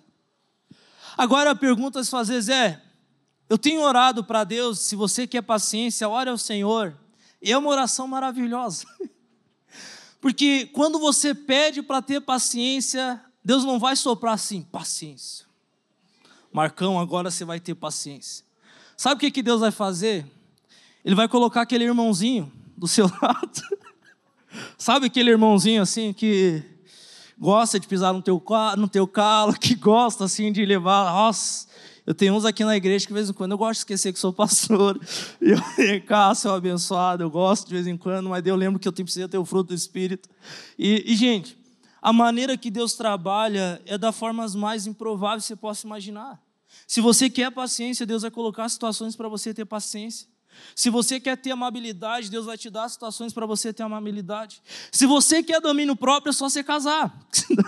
[1.15, 2.83] Agora a pergunta a se fazer é:
[3.49, 6.93] eu tenho orado para Deus, se você quer paciência, ore ao Senhor.
[7.41, 8.85] E é uma oração maravilhosa.
[10.23, 15.45] Porque quando você pede para ter paciência, Deus não vai soprar assim, paciência.
[16.49, 18.45] Marcão, agora você vai ter paciência.
[18.95, 20.25] Sabe o que, que Deus vai fazer?
[21.03, 23.61] Ele vai colocar aquele irmãozinho do seu lado.
[24.77, 26.63] Sabe aquele irmãozinho assim que
[27.37, 28.41] gosta de pisar no teu,
[28.77, 31.11] no teu calo, que gosta assim de levar.
[31.11, 31.67] Nossa,
[32.05, 34.11] eu tenho uns aqui na igreja que de vez em quando eu gosto de esquecer
[34.11, 34.99] que sou pastor.
[35.41, 38.87] E eu cá, sou abençoado, eu gosto de vez em quando, mas eu lembro que
[38.87, 40.29] eu que ter o fruto do Espírito.
[40.77, 41.57] E, e, gente,
[42.01, 46.41] a maneira que Deus trabalha é da formas mais improváveis que você possa imaginar.
[46.85, 50.27] Se você quer paciência, Deus vai colocar situações para você ter paciência.
[50.75, 54.61] Se você quer ter amabilidade, Deus vai te dar situações para você ter amabilidade.
[54.91, 57.13] Se você quer domínio próprio, é só você casar.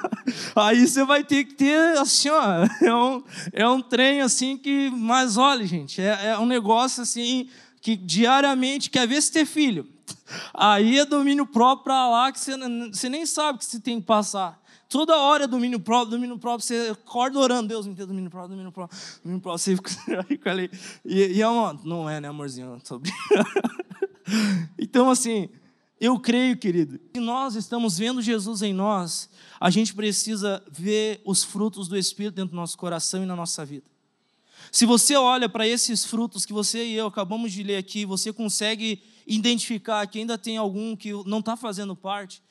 [0.55, 2.43] Aí você vai ter que ter, assim, ó,
[2.81, 7.49] é um, é um trem assim que, mas olha, gente, é, é um negócio assim
[7.81, 9.87] que diariamente quer ver se ter filho.
[10.53, 12.57] Aí é domínio próprio para lá que você,
[12.91, 14.59] você nem sabe que você tem que passar.
[14.87, 18.51] Toda hora é domínio próprio, domínio próprio, você acorda orando, Deus me dê domínio próprio,
[18.51, 19.75] domínio próprio, domínio próprio, você
[20.27, 20.69] fica ali.
[21.03, 22.79] E, e é uma, não é, né, amorzinho?
[24.77, 25.49] então, assim,
[25.99, 31.43] eu creio, querido, que nós estamos vendo Jesus em nós, a gente precisa ver os
[31.43, 33.85] frutos do Espírito dentro do nosso coração e na nossa vida.
[34.71, 38.33] Se você olha para esses frutos que você e eu acabamos de ler aqui, você
[38.33, 42.43] consegue identificar que ainda tem algum que não está fazendo parte,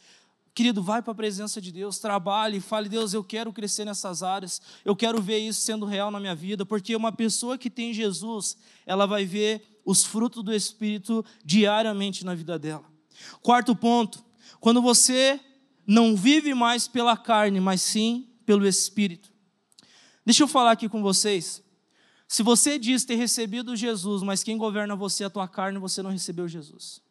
[0.54, 4.62] Querido, vai para a presença de Deus, trabalhe, fale, Deus, eu quero crescer nessas áreas,
[4.84, 8.56] eu quero ver isso sendo real na minha vida, porque uma pessoa que tem Jesus,
[8.86, 12.84] ela vai ver os frutos do Espírito diariamente na vida dela.
[13.42, 14.24] Quarto ponto,
[14.60, 15.40] quando você
[15.84, 19.32] não vive mais pela carne, mas sim pelo Espírito.
[20.24, 21.62] Deixa eu falar aqui com vocês.
[22.28, 26.00] Se você diz ter recebido Jesus, mas quem governa você é a tua carne, você
[26.00, 27.02] não recebeu Jesus.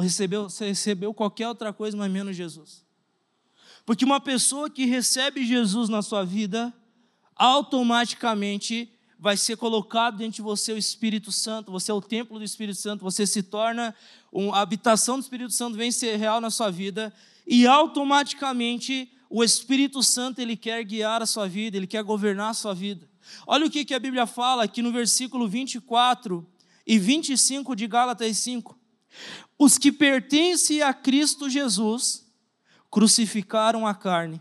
[0.00, 2.84] Recebeu, você recebeu qualquer outra coisa, mas menos Jesus.
[3.84, 6.72] Porque uma pessoa que recebe Jesus na sua vida,
[7.34, 12.44] automaticamente vai ser colocado dentro de você o Espírito Santo, você é o templo do
[12.44, 13.94] Espírito Santo, você se torna,
[14.52, 17.12] a habitação do Espírito Santo vem ser real na sua vida,
[17.46, 22.54] e automaticamente o Espírito Santo ele quer guiar a sua vida, ele quer governar a
[22.54, 23.08] sua vida.
[23.46, 26.46] Olha o que, que a Bíblia fala aqui no versículo 24
[26.86, 28.77] e 25 de Gálatas 5.
[29.58, 32.26] Os que pertencem a Cristo Jesus
[32.90, 34.40] crucificaram a carne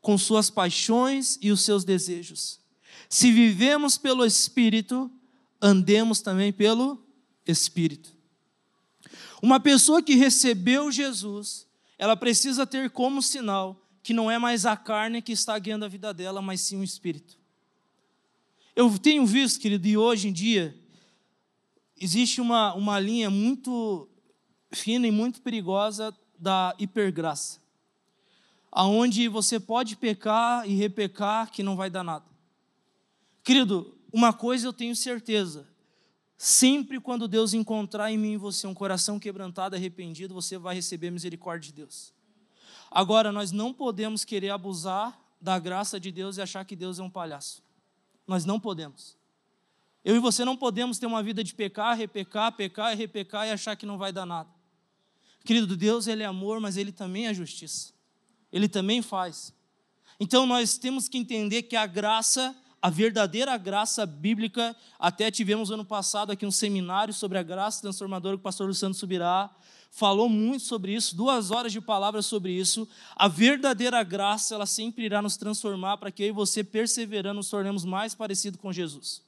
[0.00, 2.60] com suas paixões e os seus desejos.
[3.08, 5.10] Se vivemos pelo Espírito,
[5.60, 7.02] andemos também pelo
[7.46, 8.12] Espírito.
[9.42, 11.66] Uma pessoa que recebeu Jesus,
[11.98, 15.88] ela precisa ter como sinal que não é mais a carne que está guiando a
[15.88, 17.38] vida dela, mas sim o Espírito.
[18.76, 20.76] Eu tenho visto, querido, e hoje em dia,
[22.00, 24.08] existe uma, uma linha muito
[24.72, 27.60] fina e muito perigosa da hipergraça,
[28.70, 32.24] aonde você pode pecar e repecar que não vai dar nada.
[33.42, 35.66] Querido, uma coisa eu tenho certeza,
[36.36, 41.10] sempre quando Deus encontrar em mim e você um coração quebrantado, arrependido, você vai receber
[41.10, 42.12] misericórdia de Deus.
[42.90, 47.02] Agora, nós não podemos querer abusar da graça de Deus e achar que Deus é
[47.02, 47.62] um palhaço.
[48.26, 49.16] Nós não podemos.
[50.04, 53.50] Eu e você não podemos ter uma vida de pecar, repecar, pecar e repecar e
[53.50, 54.50] achar que não vai dar nada.
[55.44, 57.92] Querido, Deus ele é amor, mas ele também é justiça.
[58.52, 59.52] Ele também faz.
[60.20, 64.76] Então nós temos que entender que a graça a verdadeira graça bíblica.
[64.98, 68.92] Até tivemos ano passado aqui um seminário sobre a graça transformadora que o pastor Luciano
[68.92, 69.50] Subirá
[69.90, 72.86] falou muito sobre isso, duas horas de palavras sobre isso.
[73.16, 77.48] A verdadeira graça, ela sempre irá nos transformar para que eu e você, perseverando, nos
[77.48, 79.22] tornemos mais parecidos com Jesus.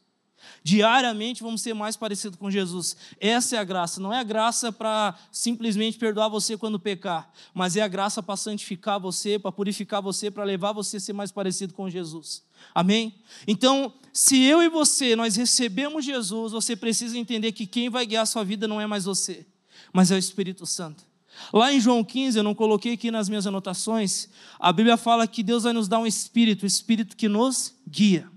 [0.63, 2.97] Diariamente vamos ser mais parecidos com Jesus.
[3.21, 4.01] Essa é a graça.
[4.01, 8.37] Não é a graça para simplesmente perdoar você quando pecar, mas é a graça para
[8.37, 12.43] santificar você, para purificar você, para levar você a ser mais parecido com Jesus.
[12.75, 13.15] Amém?
[13.47, 18.23] Então, se eu e você nós recebemos Jesus, você precisa entender que quem vai guiar
[18.23, 19.47] a sua vida não é mais você,
[19.93, 21.05] mas é o Espírito Santo.
[21.53, 24.29] Lá em João 15, eu não coloquei aqui nas minhas anotações,
[24.59, 28.29] a Bíblia fala que Deus vai nos dar um espírito, o espírito que nos guia.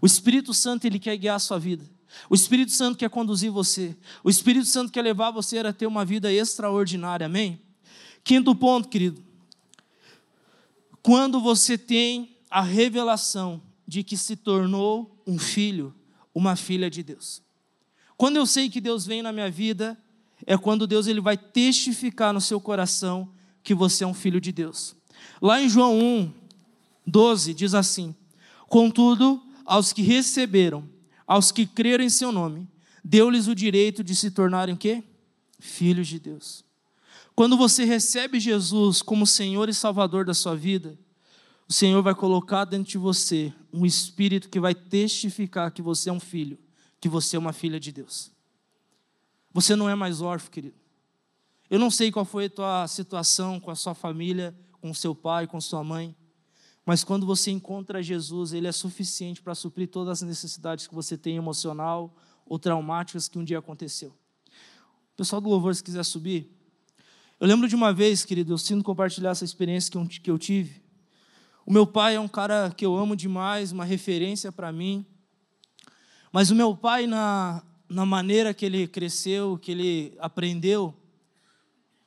[0.00, 1.84] O Espírito Santo, ele quer guiar a sua vida.
[2.30, 3.96] O Espírito Santo quer conduzir você.
[4.22, 7.26] O Espírito Santo quer levar você a ter uma vida extraordinária.
[7.26, 7.60] Amém?
[8.24, 9.22] Quinto ponto, querido.
[11.02, 15.94] Quando você tem a revelação de que se tornou um filho,
[16.34, 17.42] uma filha de Deus.
[18.16, 19.96] Quando eu sei que Deus vem na minha vida,
[20.44, 23.28] é quando Deus ele vai testificar no seu coração
[23.62, 24.96] que você é um filho de Deus.
[25.40, 26.32] Lá em João 1,
[27.06, 28.14] 12, diz assim:
[28.68, 30.88] Contudo, aos que receberam,
[31.26, 32.68] aos que creram em seu nome,
[33.04, 35.02] deu-lhes o direito de se tornarem quê?
[35.58, 36.64] Filhos de Deus.
[37.34, 40.98] Quando você recebe Jesus como Senhor e Salvador da sua vida,
[41.68, 46.12] o Senhor vai colocar dentro de você um espírito que vai testificar que você é
[46.12, 46.58] um filho,
[47.00, 48.30] que você é uma filha de Deus.
[49.52, 50.76] Você não é mais órfão, querido.
[51.68, 55.46] Eu não sei qual foi a tua situação com a sua família, com seu pai,
[55.46, 56.14] com sua mãe.
[56.86, 61.18] Mas quando você encontra Jesus, ele é suficiente para suprir todas as necessidades que você
[61.18, 62.14] tem emocional
[62.46, 64.10] ou traumáticas que um dia aconteceu.
[65.12, 66.48] O pessoal do louvor, se quiser subir.
[67.40, 69.90] Eu lembro de uma vez, querido, eu sinto compartilhar essa experiência
[70.22, 70.80] que eu tive.
[71.66, 75.04] O meu pai é um cara que eu amo demais, uma referência para mim.
[76.30, 80.94] Mas o meu pai, na, na maneira que ele cresceu, que ele aprendeu,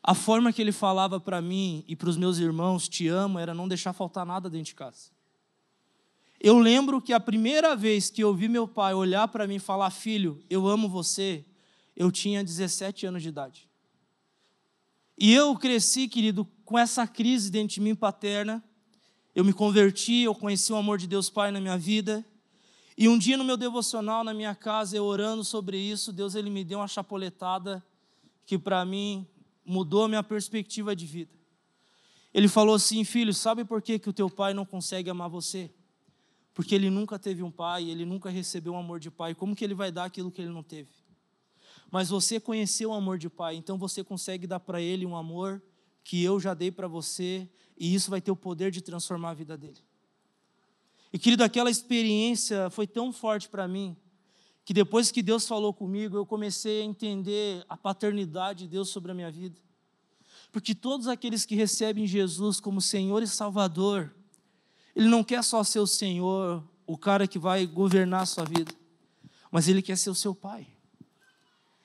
[0.09, 3.53] a forma que ele falava para mim e para os meus irmãos, te amo, era
[3.53, 5.11] não deixar faltar nada dentro de casa.
[6.39, 9.59] Eu lembro que a primeira vez que eu vi meu pai olhar para mim e
[9.59, 11.45] falar, filho, eu amo você,
[11.95, 13.69] eu tinha 17 anos de idade.
[15.15, 18.63] E eu cresci, querido, com essa crise dentro de mim paterna.
[19.35, 22.25] Eu me converti, eu conheci o amor de Deus Pai na minha vida.
[22.97, 26.49] E um dia no meu devocional na minha casa, eu orando sobre isso, Deus ele
[26.49, 27.85] me deu uma chapoletada
[28.43, 29.27] que para mim
[29.69, 31.31] mudou a minha perspectiva de vida.
[32.33, 35.71] Ele falou assim: Filho, sabe por que, que o teu pai não consegue amar você?
[36.55, 39.35] Porque ele nunca teve um pai, ele nunca recebeu um amor de pai.
[39.35, 40.89] Como que ele vai dar aquilo que ele não teve?
[41.91, 45.61] Mas você conheceu o amor de pai, então você consegue dar para ele um amor
[46.03, 47.47] que eu já dei para você,
[47.77, 49.77] e isso vai ter o poder de transformar a vida dele.
[51.13, 53.95] E querido, aquela experiência foi tão forte para mim,
[54.65, 59.11] que depois que Deus falou comigo, eu comecei a entender a paternidade de Deus sobre
[59.11, 59.59] a minha vida.
[60.51, 64.13] Porque todos aqueles que recebem Jesus como Senhor e Salvador,
[64.95, 68.73] Ele não quer só ser o Senhor, o cara que vai governar a sua vida,
[69.51, 70.67] mas Ele quer ser o seu Pai.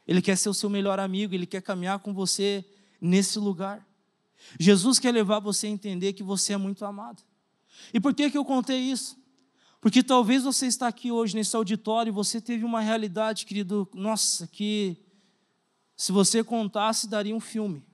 [0.07, 2.65] Ele quer ser o seu melhor amigo, Ele quer caminhar com você
[3.01, 3.87] nesse lugar.
[4.59, 7.23] Jesus quer levar você a entender que você é muito amado.
[7.93, 9.17] E por que, que eu contei isso?
[9.85, 14.47] Porque talvez você está aqui hoje nesse auditório e você teve uma realidade, querido, nossa,
[14.47, 14.97] que
[15.95, 17.85] se você contasse daria um filme.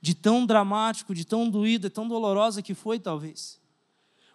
[0.00, 3.60] De tão dramático, de tão doída, tão dolorosa que foi, talvez.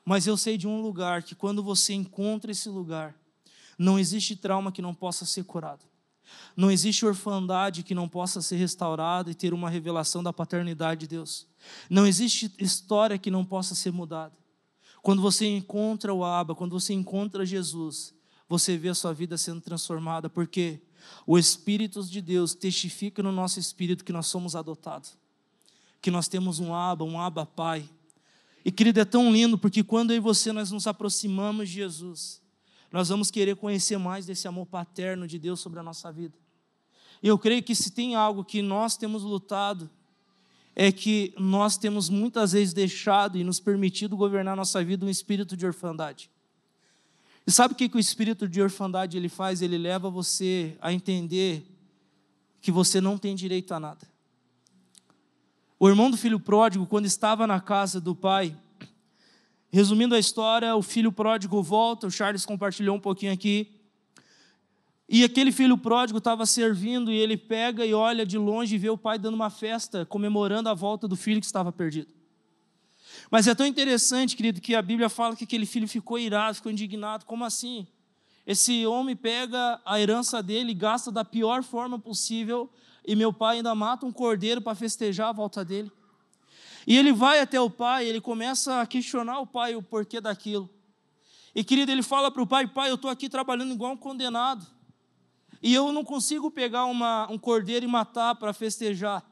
[0.03, 3.15] Mas eu sei de um lugar que quando você encontra esse lugar,
[3.77, 5.85] não existe trauma que não possa ser curado.
[6.57, 11.07] Não existe orfandade que não possa ser restaurada e ter uma revelação da paternidade de
[11.07, 11.47] Deus.
[11.89, 14.42] Não existe história que não possa ser mudada.
[15.03, 18.15] Quando você encontra o Abba, quando você encontra Jesus,
[18.47, 20.81] você vê a sua vida sendo transformada, porque
[21.27, 25.17] o Espírito de Deus testifica no nosso espírito que nós somos adotados,
[26.01, 27.87] que nós temos um Abba, um Abba Pai.
[28.63, 32.41] E querido, é tão lindo, porque quando eu e você nós nos aproximamos de Jesus,
[32.89, 36.37] nós vamos querer conhecer mais desse amor paterno de Deus sobre a nossa vida.
[37.21, 39.89] E eu creio que se tem algo que nós temos lutado,
[40.75, 45.55] é que nós temos muitas vezes deixado e nos permitido governar nossa vida um espírito
[45.55, 46.29] de orfandade.
[47.45, 49.61] E sabe o que, que o espírito de orfandade ele faz?
[49.61, 51.65] Ele leva você a entender
[52.61, 54.07] que você não tem direito a nada.
[55.77, 58.55] O irmão do filho pródigo, quando estava na casa do pai,
[59.69, 63.69] resumindo a história, o filho pródigo volta, o Charles compartilhou um pouquinho aqui.
[65.07, 68.89] E aquele filho pródigo estava servindo e ele pega e olha de longe e vê
[68.89, 72.13] o pai dando uma festa, comemorando a volta do filho que estava perdido.
[73.29, 76.71] Mas é tão interessante, querido, que a Bíblia fala que aquele filho ficou irado, ficou
[76.71, 77.25] indignado.
[77.25, 77.87] Como assim?
[78.45, 82.69] Esse homem pega a herança dele gasta da pior forma possível,
[83.05, 85.91] e meu pai ainda mata um cordeiro para festejar a volta dele.
[86.85, 90.69] E ele vai até o pai, ele começa a questionar o pai o porquê daquilo.
[91.55, 94.65] E querido, ele fala para o pai: Pai, eu estou aqui trabalhando igual um condenado.
[95.63, 99.25] E eu não consigo pegar uma, um cordeiro e matar para festejar.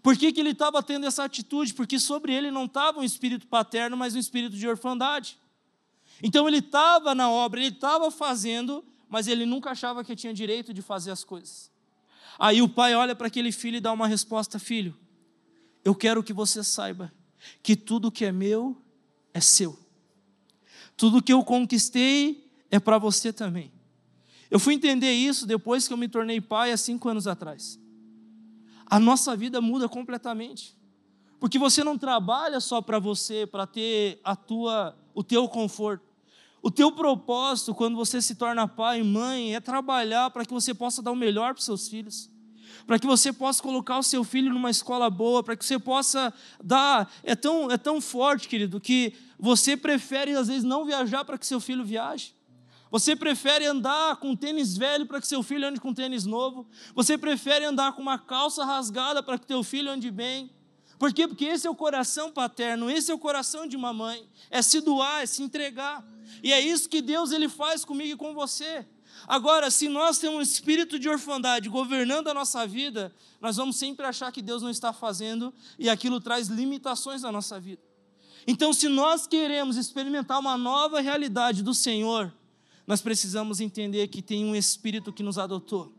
[0.00, 1.74] Por que, que ele estava tendo essa atitude?
[1.74, 5.36] Porque sobre ele não estava um espírito paterno, mas um espírito de orfandade.
[6.22, 10.72] Então ele estava na obra, ele estava fazendo, mas ele nunca achava que tinha direito
[10.72, 11.72] de fazer as coisas.
[12.38, 14.96] Aí o pai olha para aquele filho e dá uma resposta: Filho,
[15.84, 17.12] eu quero que você saiba
[17.64, 18.80] que tudo que é meu
[19.34, 19.76] é seu.
[20.96, 23.72] Tudo que eu conquistei é para você também.
[24.50, 27.78] Eu fui entender isso depois que eu me tornei pai há cinco anos atrás.
[28.86, 30.76] A nossa vida muda completamente.
[31.38, 36.04] Porque você não trabalha só para você, para ter a tua, o teu conforto.
[36.60, 40.74] O teu propósito quando você se torna pai e mãe é trabalhar para que você
[40.74, 42.28] possa dar o melhor para os seus filhos
[42.86, 46.32] para que você possa colocar o seu filho numa escola boa, para que você possa
[46.62, 47.12] dar.
[47.22, 51.46] É tão, é tão forte, querido, que você prefere, às vezes, não viajar para que
[51.46, 52.34] seu filho viaje.
[52.90, 56.66] Você prefere andar com tênis velho para que seu filho ande com tênis novo.
[56.94, 60.50] Você prefere andar com uma calça rasgada para que teu filho ande bem.
[60.98, 61.28] Por quê?
[61.28, 64.28] Porque esse é o coração paterno, esse é o coração de uma mãe.
[64.50, 66.04] É se doar, é se entregar.
[66.42, 68.84] E é isso que Deus ele faz comigo e com você.
[69.26, 74.06] Agora, se nós temos um espírito de orfandade governando a nossa vida, nós vamos sempre
[74.06, 77.82] achar que Deus não está fazendo e aquilo traz limitações na nossa vida.
[78.46, 82.32] Então, se nós queremos experimentar uma nova realidade do Senhor,
[82.88, 85.92] nós precisamos entender que tem um espírito que nos adotou.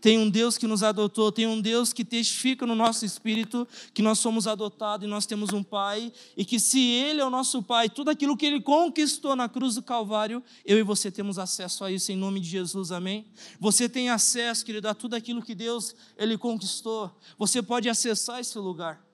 [0.00, 4.02] Tem um Deus que nos adotou, tem um Deus que testifica no nosso espírito que
[4.02, 7.60] nós somos adotados e nós temos um Pai, e que se Ele é o nosso
[7.60, 11.82] Pai, tudo aquilo que Ele conquistou na cruz do Calvário, eu e você temos acesso
[11.84, 13.26] a isso em nome de Jesus, amém?
[13.58, 18.56] Você tem acesso, querido, a tudo aquilo que Deus Ele conquistou, você pode acessar esse
[18.58, 19.04] lugar.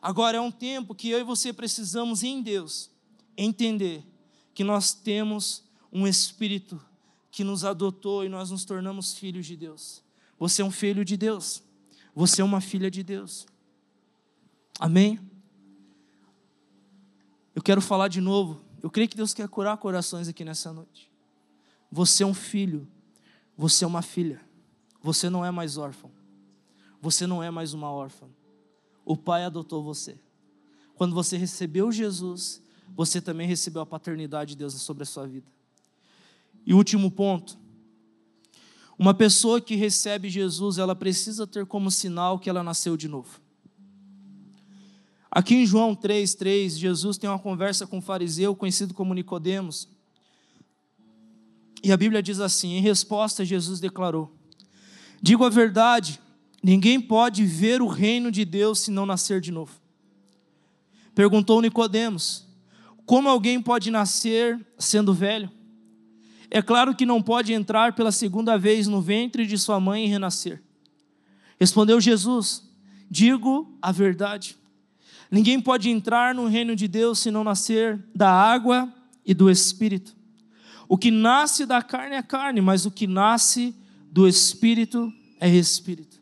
[0.00, 2.90] Agora é um tempo que eu e você precisamos em Deus
[3.36, 4.02] entender
[4.54, 5.62] que nós temos
[5.92, 6.80] um Espírito
[7.30, 10.02] que nos adotou e nós nos tornamos filhos de Deus.
[10.38, 11.62] Você é um filho de Deus.
[12.14, 13.46] Você é uma filha de Deus.
[14.78, 15.20] Amém?
[17.54, 18.64] Eu quero falar de novo.
[18.82, 21.10] Eu creio que Deus quer curar corações aqui nessa noite.
[21.90, 22.88] Você é um filho.
[23.56, 24.40] Você é uma filha.
[25.02, 26.10] Você não é mais órfão.
[27.00, 28.26] Você não é mais uma órfã.
[29.04, 30.18] O Pai adotou você.
[30.94, 32.62] Quando você recebeu Jesus,
[32.94, 35.50] você também recebeu a paternidade de Deus sobre a sua vida.
[36.66, 37.58] E último ponto.
[38.98, 43.40] Uma pessoa que recebe Jesus, ela precisa ter como sinal que ela nasceu de novo.
[45.30, 49.88] Aqui em João 3:3, Jesus tem uma conversa com um fariseu conhecido como Nicodemos.
[51.82, 54.30] E a Bíblia diz assim: em resposta, Jesus declarou:
[55.22, 56.20] Digo a verdade,
[56.62, 59.80] ninguém pode ver o reino de Deus se não nascer de novo.
[61.14, 62.46] Perguntou Nicodemos:
[63.06, 65.50] Como alguém pode nascer sendo velho?
[66.54, 70.08] É claro que não pode entrar pela segunda vez no ventre de sua mãe e
[70.08, 70.62] renascer.
[71.58, 72.62] Respondeu Jesus:
[73.10, 74.54] Digo a verdade.
[75.30, 78.92] Ninguém pode entrar no reino de Deus se não nascer da água
[79.24, 80.14] e do espírito.
[80.86, 83.74] O que nasce da carne é carne, mas o que nasce
[84.10, 86.20] do espírito é espírito.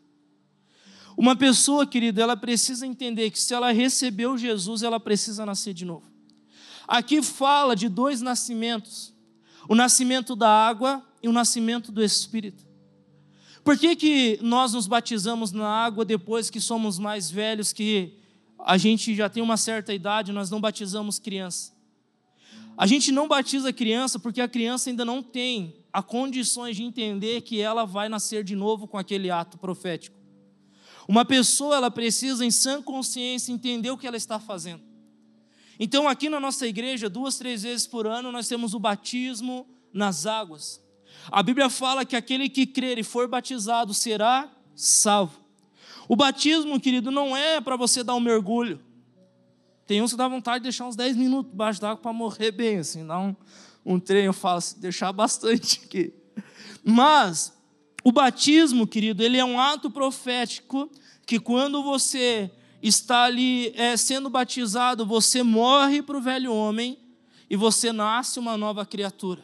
[1.17, 5.83] Uma pessoa, querida, ela precisa entender que se ela recebeu Jesus, ela precisa nascer de
[5.83, 6.05] novo.
[6.87, 9.10] Aqui fala de dois nascimentos
[9.71, 12.67] o nascimento da água e o nascimento do Espírito.
[13.63, 18.17] Por que, que nós nos batizamos na água depois que somos mais velhos, que
[18.59, 21.71] a gente já tem uma certa idade, nós não batizamos criança?
[22.75, 27.39] A gente não batiza criança porque a criança ainda não tem a condições de entender
[27.39, 30.19] que ela vai nascer de novo com aquele ato profético.
[31.07, 34.90] Uma pessoa ela precisa em sã consciência entender o que ela está fazendo.
[35.79, 40.25] Então, aqui na nossa igreja, duas, três vezes por ano, nós temos o batismo nas
[40.25, 40.81] águas.
[41.31, 45.39] A Bíblia fala que aquele que crer e for batizado será salvo.
[46.07, 48.79] O batismo, querido, não é para você dar um mergulho.
[49.85, 52.77] Tem uns que dá vontade de deixar uns 10 minutos debaixo d'água para morrer bem,
[52.77, 53.35] assim, dar um,
[53.85, 56.13] um trem, eu falo assim, deixar bastante aqui.
[56.83, 57.53] Mas
[58.03, 60.89] o batismo, querido, ele é um ato profético
[61.25, 62.51] que quando você
[62.81, 66.97] está ali é, sendo batizado, você morre para o velho homem
[67.49, 69.43] e você nasce uma nova criatura.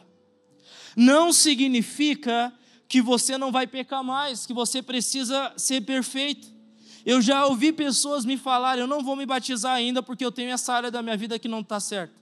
[0.96, 2.52] Não significa
[2.88, 6.48] que você não vai pecar mais, que você precisa ser perfeito.
[7.04, 10.50] Eu já ouvi pessoas me falarem: eu não vou me batizar ainda porque eu tenho
[10.50, 12.14] essa área da minha vida que não está certa.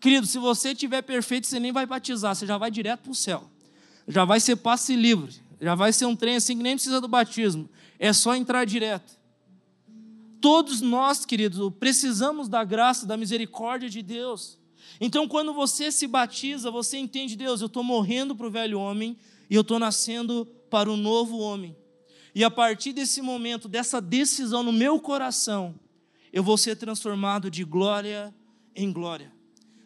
[0.00, 3.14] Querido, se você tiver perfeito, você nem vai batizar, você já vai direto para o
[3.14, 3.48] céu.
[4.08, 5.32] Já vai ser passe livre.
[5.60, 7.68] Já vai ser um trem assim que nem precisa do batismo.
[7.98, 9.16] É só entrar direto.
[10.42, 14.58] Todos nós, queridos, precisamos da graça, da misericórdia de Deus.
[15.00, 19.16] Então, quando você se batiza, você entende, Deus, eu estou morrendo para o velho homem
[19.48, 21.74] e eu estou nascendo para o novo homem.
[22.34, 25.74] E a partir desse momento, dessa decisão no meu coração,
[26.30, 28.34] eu vou ser transformado de glória
[28.76, 29.32] em glória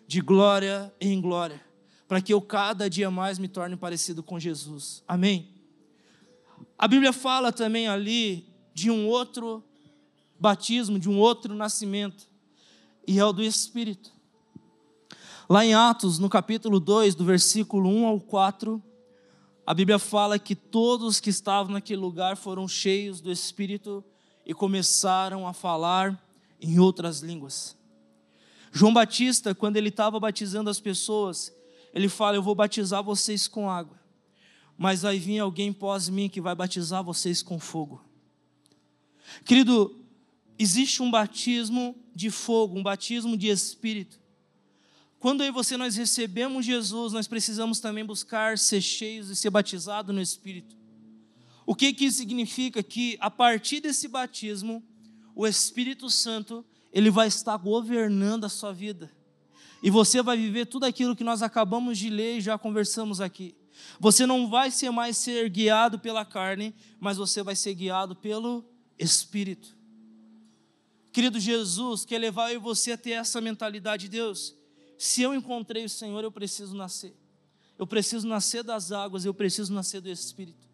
[0.06, 1.60] de glória em glória,
[2.06, 5.02] para que eu cada dia mais me torne parecido com Jesus.
[5.06, 5.48] Amém?
[6.78, 9.64] A Bíblia fala também ali de um outro
[10.38, 12.28] batismo, de um outro nascimento,
[13.06, 14.12] e é o do Espírito.
[15.48, 18.82] Lá em Atos, no capítulo 2, do versículo 1 ao 4,
[19.64, 24.04] a Bíblia fala que todos que estavam naquele lugar foram cheios do Espírito
[24.44, 26.20] e começaram a falar
[26.60, 27.76] em outras línguas.
[28.72, 31.52] João Batista, quando ele estava batizando as pessoas,
[31.94, 33.98] ele fala: Eu vou batizar vocês com água,
[34.76, 38.04] mas vai vir alguém pós mim que vai batizar vocês com fogo.
[39.44, 40.05] Querido,
[40.58, 44.18] existe um batismo de fogo, um batismo de espírito.
[45.18, 49.50] Quando eu e você nós recebemos Jesus, nós precisamos também buscar ser cheios e ser
[49.50, 50.76] batizados no Espírito.
[51.64, 52.82] O que, que isso significa?
[52.82, 54.84] Que a partir desse batismo,
[55.34, 59.10] o Espírito Santo ele vai estar governando a sua vida.
[59.82, 63.54] E você vai viver tudo aquilo que nós acabamos de ler e já conversamos aqui.
[63.98, 68.64] Você não vai ser mais ser guiado pela carne, mas você vai ser guiado pelo
[68.98, 69.75] Espírito.
[71.16, 74.54] Querido Jesus, quer levar eu e você a ter essa mentalidade de Deus.
[74.98, 77.16] Se eu encontrei o Senhor, eu preciso nascer.
[77.78, 80.68] Eu preciso nascer das águas, eu preciso nascer do Espírito.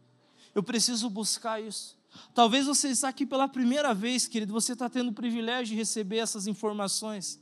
[0.53, 1.97] Eu preciso buscar isso.
[2.34, 6.16] Talvez você está aqui pela primeira vez, querido, você está tendo o privilégio de receber
[6.16, 7.40] essas informações.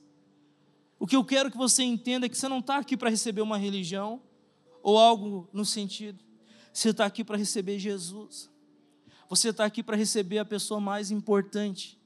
[0.98, 3.40] O que eu quero que você entenda é que você não está aqui para receber
[3.40, 4.20] uma religião
[4.82, 6.22] ou algo no sentido.
[6.70, 8.50] Você está aqui para receber Jesus.
[9.26, 11.98] Você está aqui para receber a pessoa mais importante.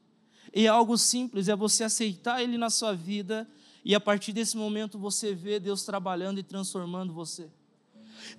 [0.55, 3.49] E é algo simples, é você aceitar Ele na sua vida
[3.85, 7.51] e a partir desse momento você vê Deus trabalhando e transformando você.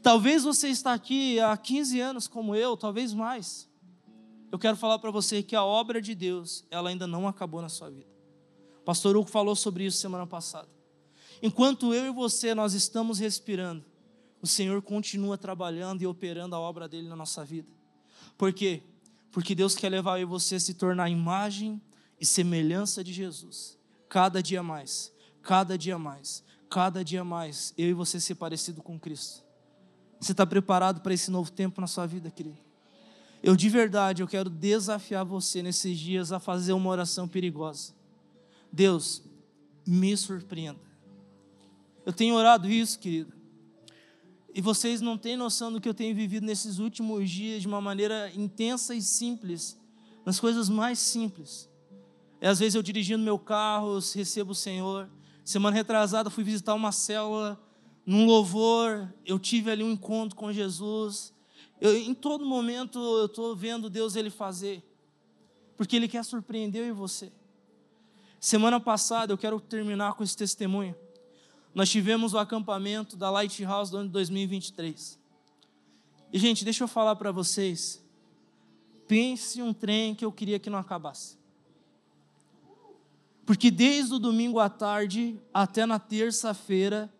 [0.01, 3.67] Talvez você está aqui há 15 anos como eu, talvez mais
[4.55, 7.67] eu quero falar para você que a obra de Deus, ela ainda não acabou na
[7.67, 8.07] sua vida.
[8.85, 10.69] Pastor Hugo falou sobre isso semana passada.
[11.41, 13.83] Enquanto eu e você nós estamos respirando,
[14.41, 17.69] o Senhor continua trabalhando e operando a obra dele na nossa vida.
[18.37, 18.81] Por quê?
[19.29, 21.81] Porque Deus quer levar eu e você a se tornar a imagem
[22.19, 23.77] e semelhança de Jesus.
[24.07, 25.11] Cada dia mais,
[25.41, 29.43] cada dia mais, cada dia mais, eu e você ser parecido com Cristo.
[30.19, 32.57] Você está preparado para esse novo tempo na sua vida, querido?
[33.43, 37.93] Eu de verdade, eu quero desafiar você nesses dias a fazer uma oração perigosa.
[38.71, 39.21] Deus,
[39.85, 40.79] me surpreenda.
[42.05, 43.33] Eu tenho orado isso, querido.
[44.53, 47.81] E vocês não têm noção do que eu tenho vivido nesses últimos dias de uma
[47.81, 49.77] maneira intensa e simples,
[50.25, 51.69] nas coisas mais simples.
[52.45, 55.09] E às vezes eu dirigindo meu carro, recebo o Senhor.
[55.43, 57.59] Semana retrasada fui visitar uma célula,
[58.05, 61.33] num louvor, eu tive ali um encontro com Jesus.
[61.81, 64.83] Eu, em todo momento eu estou vendo Deus ele fazer,
[65.75, 67.31] porque Ele quer surpreender eu e você.
[68.39, 70.95] Semana passada, eu quero terminar com esse testemunho.
[71.73, 75.17] Nós tivemos o acampamento da Lighthouse do ano de 2023.
[76.31, 78.05] E, gente, deixa eu falar para vocês.
[79.07, 81.43] Pense um trem que eu queria que não acabasse.
[83.45, 87.13] Porque desde o domingo à tarde até na terça-feira,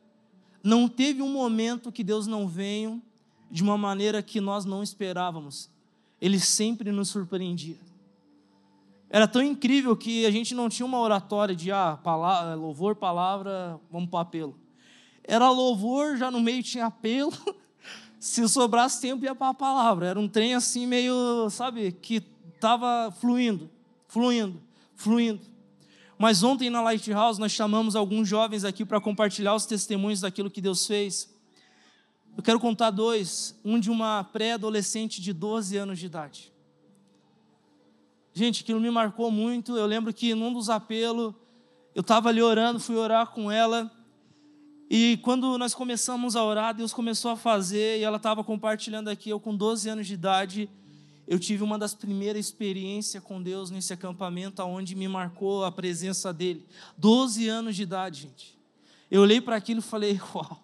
[0.64, 3.00] não teve um momento que Deus não venha
[3.52, 5.70] de uma maneira que nós não esperávamos.
[6.20, 7.78] Ele sempre nos surpreendia.
[9.08, 13.80] Era tão incrível que a gente não tinha uma oratória de ah, palavra, louvor, palavra,
[13.92, 14.60] vamos para apelo.
[15.24, 17.32] Era louvor, já no meio tinha apelo.
[18.20, 20.08] Se sobrasse tempo, ia para a palavra.
[20.08, 22.24] Era um trem assim, meio, sabe, que
[22.56, 23.70] estava fluindo,
[24.08, 24.60] fluindo,
[24.96, 25.55] fluindo.
[26.18, 30.62] Mas ontem na Lighthouse nós chamamos alguns jovens aqui para compartilhar os testemunhos daquilo que
[30.62, 31.34] Deus fez.
[32.38, 33.60] Eu quero contar dois.
[33.64, 36.54] Um de uma pré-adolescente de 12 anos de idade.
[38.34, 39.78] Gente, aquilo me marcou muito.
[39.78, 41.34] Eu lembro que num dos apelos,
[41.94, 43.92] eu estava ali orando, fui orar com ela.
[44.90, 49.30] E quando nós começamos a orar, Deus começou a fazer, e ela estava compartilhando aqui.
[49.30, 50.70] Eu, com 12 anos de idade,
[51.28, 56.32] eu tive uma das primeiras experiências com Deus nesse acampamento, onde me marcou a presença
[56.32, 56.64] dele.
[56.98, 58.58] 12 anos de idade, gente.
[59.10, 60.64] Eu olhei para aquilo e falei: Uau,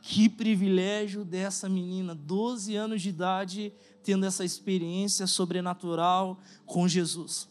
[0.00, 3.72] Que privilégio dessa menina, 12 anos de idade,
[4.02, 7.48] tendo essa experiência sobrenatural com Jesus.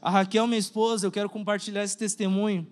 [0.00, 2.66] A Raquel, minha esposa, eu quero compartilhar esse testemunho.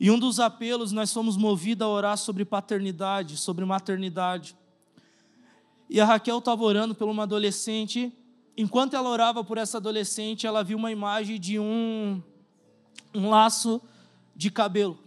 [0.00, 4.56] E um dos apelos, nós fomos movidos a orar sobre paternidade, sobre maternidade.
[5.88, 8.12] E a Raquel estava orando por uma adolescente.
[8.56, 12.20] Enquanto ela orava por essa adolescente, ela viu uma imagem de um,
[13.14, 13.80] um laço
[14.34, 14.98] de cabelo.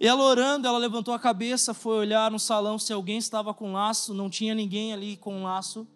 [0.00, 3.72] E ela orando, ela levantou a cabeça, foi olhar no salão se alguém estava com
[3.72, 5.86] laço, não tinha ninguém ali com laço.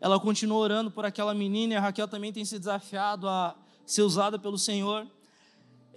[0.00, 3.54] Ela continuou orando por aquela menina e a Raquel também tem se desafiado a
[3.86, 5.06] ser usada pelo Senhor.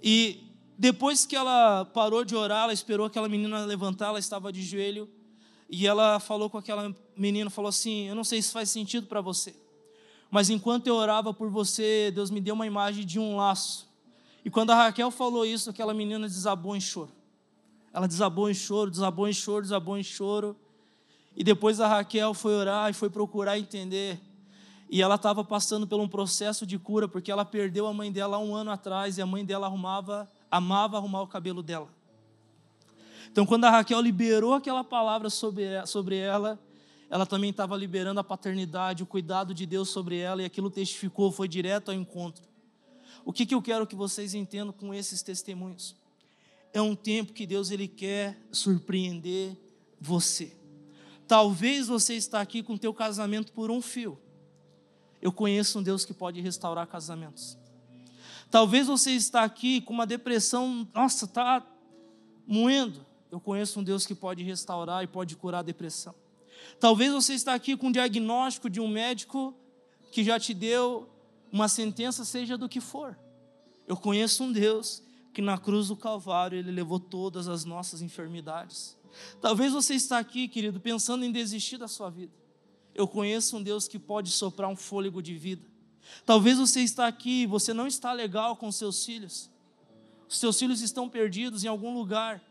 [0.00, 0.44] E
[0.78, 5.08] depois que ela parou de orar, ela esperou aquela menina levantar, ela estava de joelho
[5.68, 9.20] e ela falou com aquela menina, falou assim: "Eu não sei se faz sentido para
[9.20, 9.54] você,
[10.30, 13.86] mas enquanto eu orava por você, Deus me deu uma imagem de um laço.
[14.44, 17.10] E quando a Raquel falou isso, aquela menina desabou em choro.
[17.92, 20.56] Ela desabou em choro, desabou em choro, desabou em choro.
[21.34, 24.20] E depois a Raquel foi orar e foi procurar entender.
[24.88, 28.36] E ela estava passando por um processo de cura, porque ela perdeu a mãe dela
[28.36, 31.88] há um ano atrás e a mãe dela arrumava, amava arrumar o cabelo dela.
[33.36, 36.58] Então, quando a Raquel liberou aquela palavra sobre, ela,
[37.10, 41.30] ela também estava liberando a paternidade, o cuidado de Deus sobre ela, e aquilo testificou,
[41.30, 42.42] foi direto ao encontro.
[43.26, 45.94] O que, que eu quero que vocês entendam com esses testemunhos?
[46.72, 49.54] É um tempo que Deus ele quer surpreender
[50.00, 50.56] você.
[51.28, 54.18] Talvez você está aqui com teu casamento por um fio.
[55.20, 57.58] Eu conheço um Deus que pode restaurar casamentos.
[58.50, 61.62] Talvez você está aqui com uma depressão, nossa, está
[62.46, 63.04] moendo.
[63.36, 66.14] Eu conheço um Deus que pode restaurar e pode curar a depressão.
[66.80, 69.54] Talvez você está aqui com um diagnóstico de um médico
[70.10, 71.06] que já te deu
[71.52, 73.14] uma sentença, seja do que for.
[73.86, 75.02] Eu conheço um Deus
[75.34, 78.96] que na cruz do Calvário ele levou todas as nossas enfermidades.
[79.38, 82.32] Talvez você está aqui, querido, pensando em desistir da sua vida.
[82.94, 85.66] Eu conheço um Deus que pode soprar um fôlego de vida.
[86.24, 89.50] Talvez você está aqui e você não está legal com seus filhos.
[90.26, 92.42] Os seus filhos estão perdidos em algum lugar.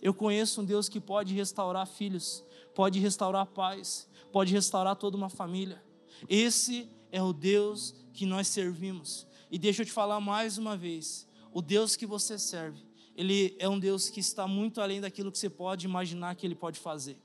[0.00, 2.44] Eu conheço um Deus que pode restaurar filhos,
[2.74, 5.82] pode restaurar pais, pode restaurar toda uma família.
[6.28, 9.26] Esse é o Deus que nós servimos.
[9.50, 12.86] E deixa eu te falar mais uma vez: o Deus que você serve,
[13.16, 16.54] ele é um Deus que está muito além daquilo que você pode imaginar que ele
[16.54, 17.18] pode fazer.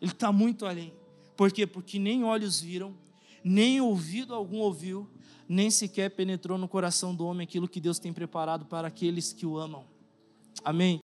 [0.00, 0.94] Ele está muito além.
[1.36, 1.66] Por quê?
[1.66, 2.96] Porque nem olhos viram,
[3.44, 5.08] nem ouvido algum ouviu,
[5.48, 9.46] nem sequer penetrou no coração do homem aquilo que Deus tem preparado para aqueles que
[9.46, 9.84] o amam.
[10.64, 11.00] Amém?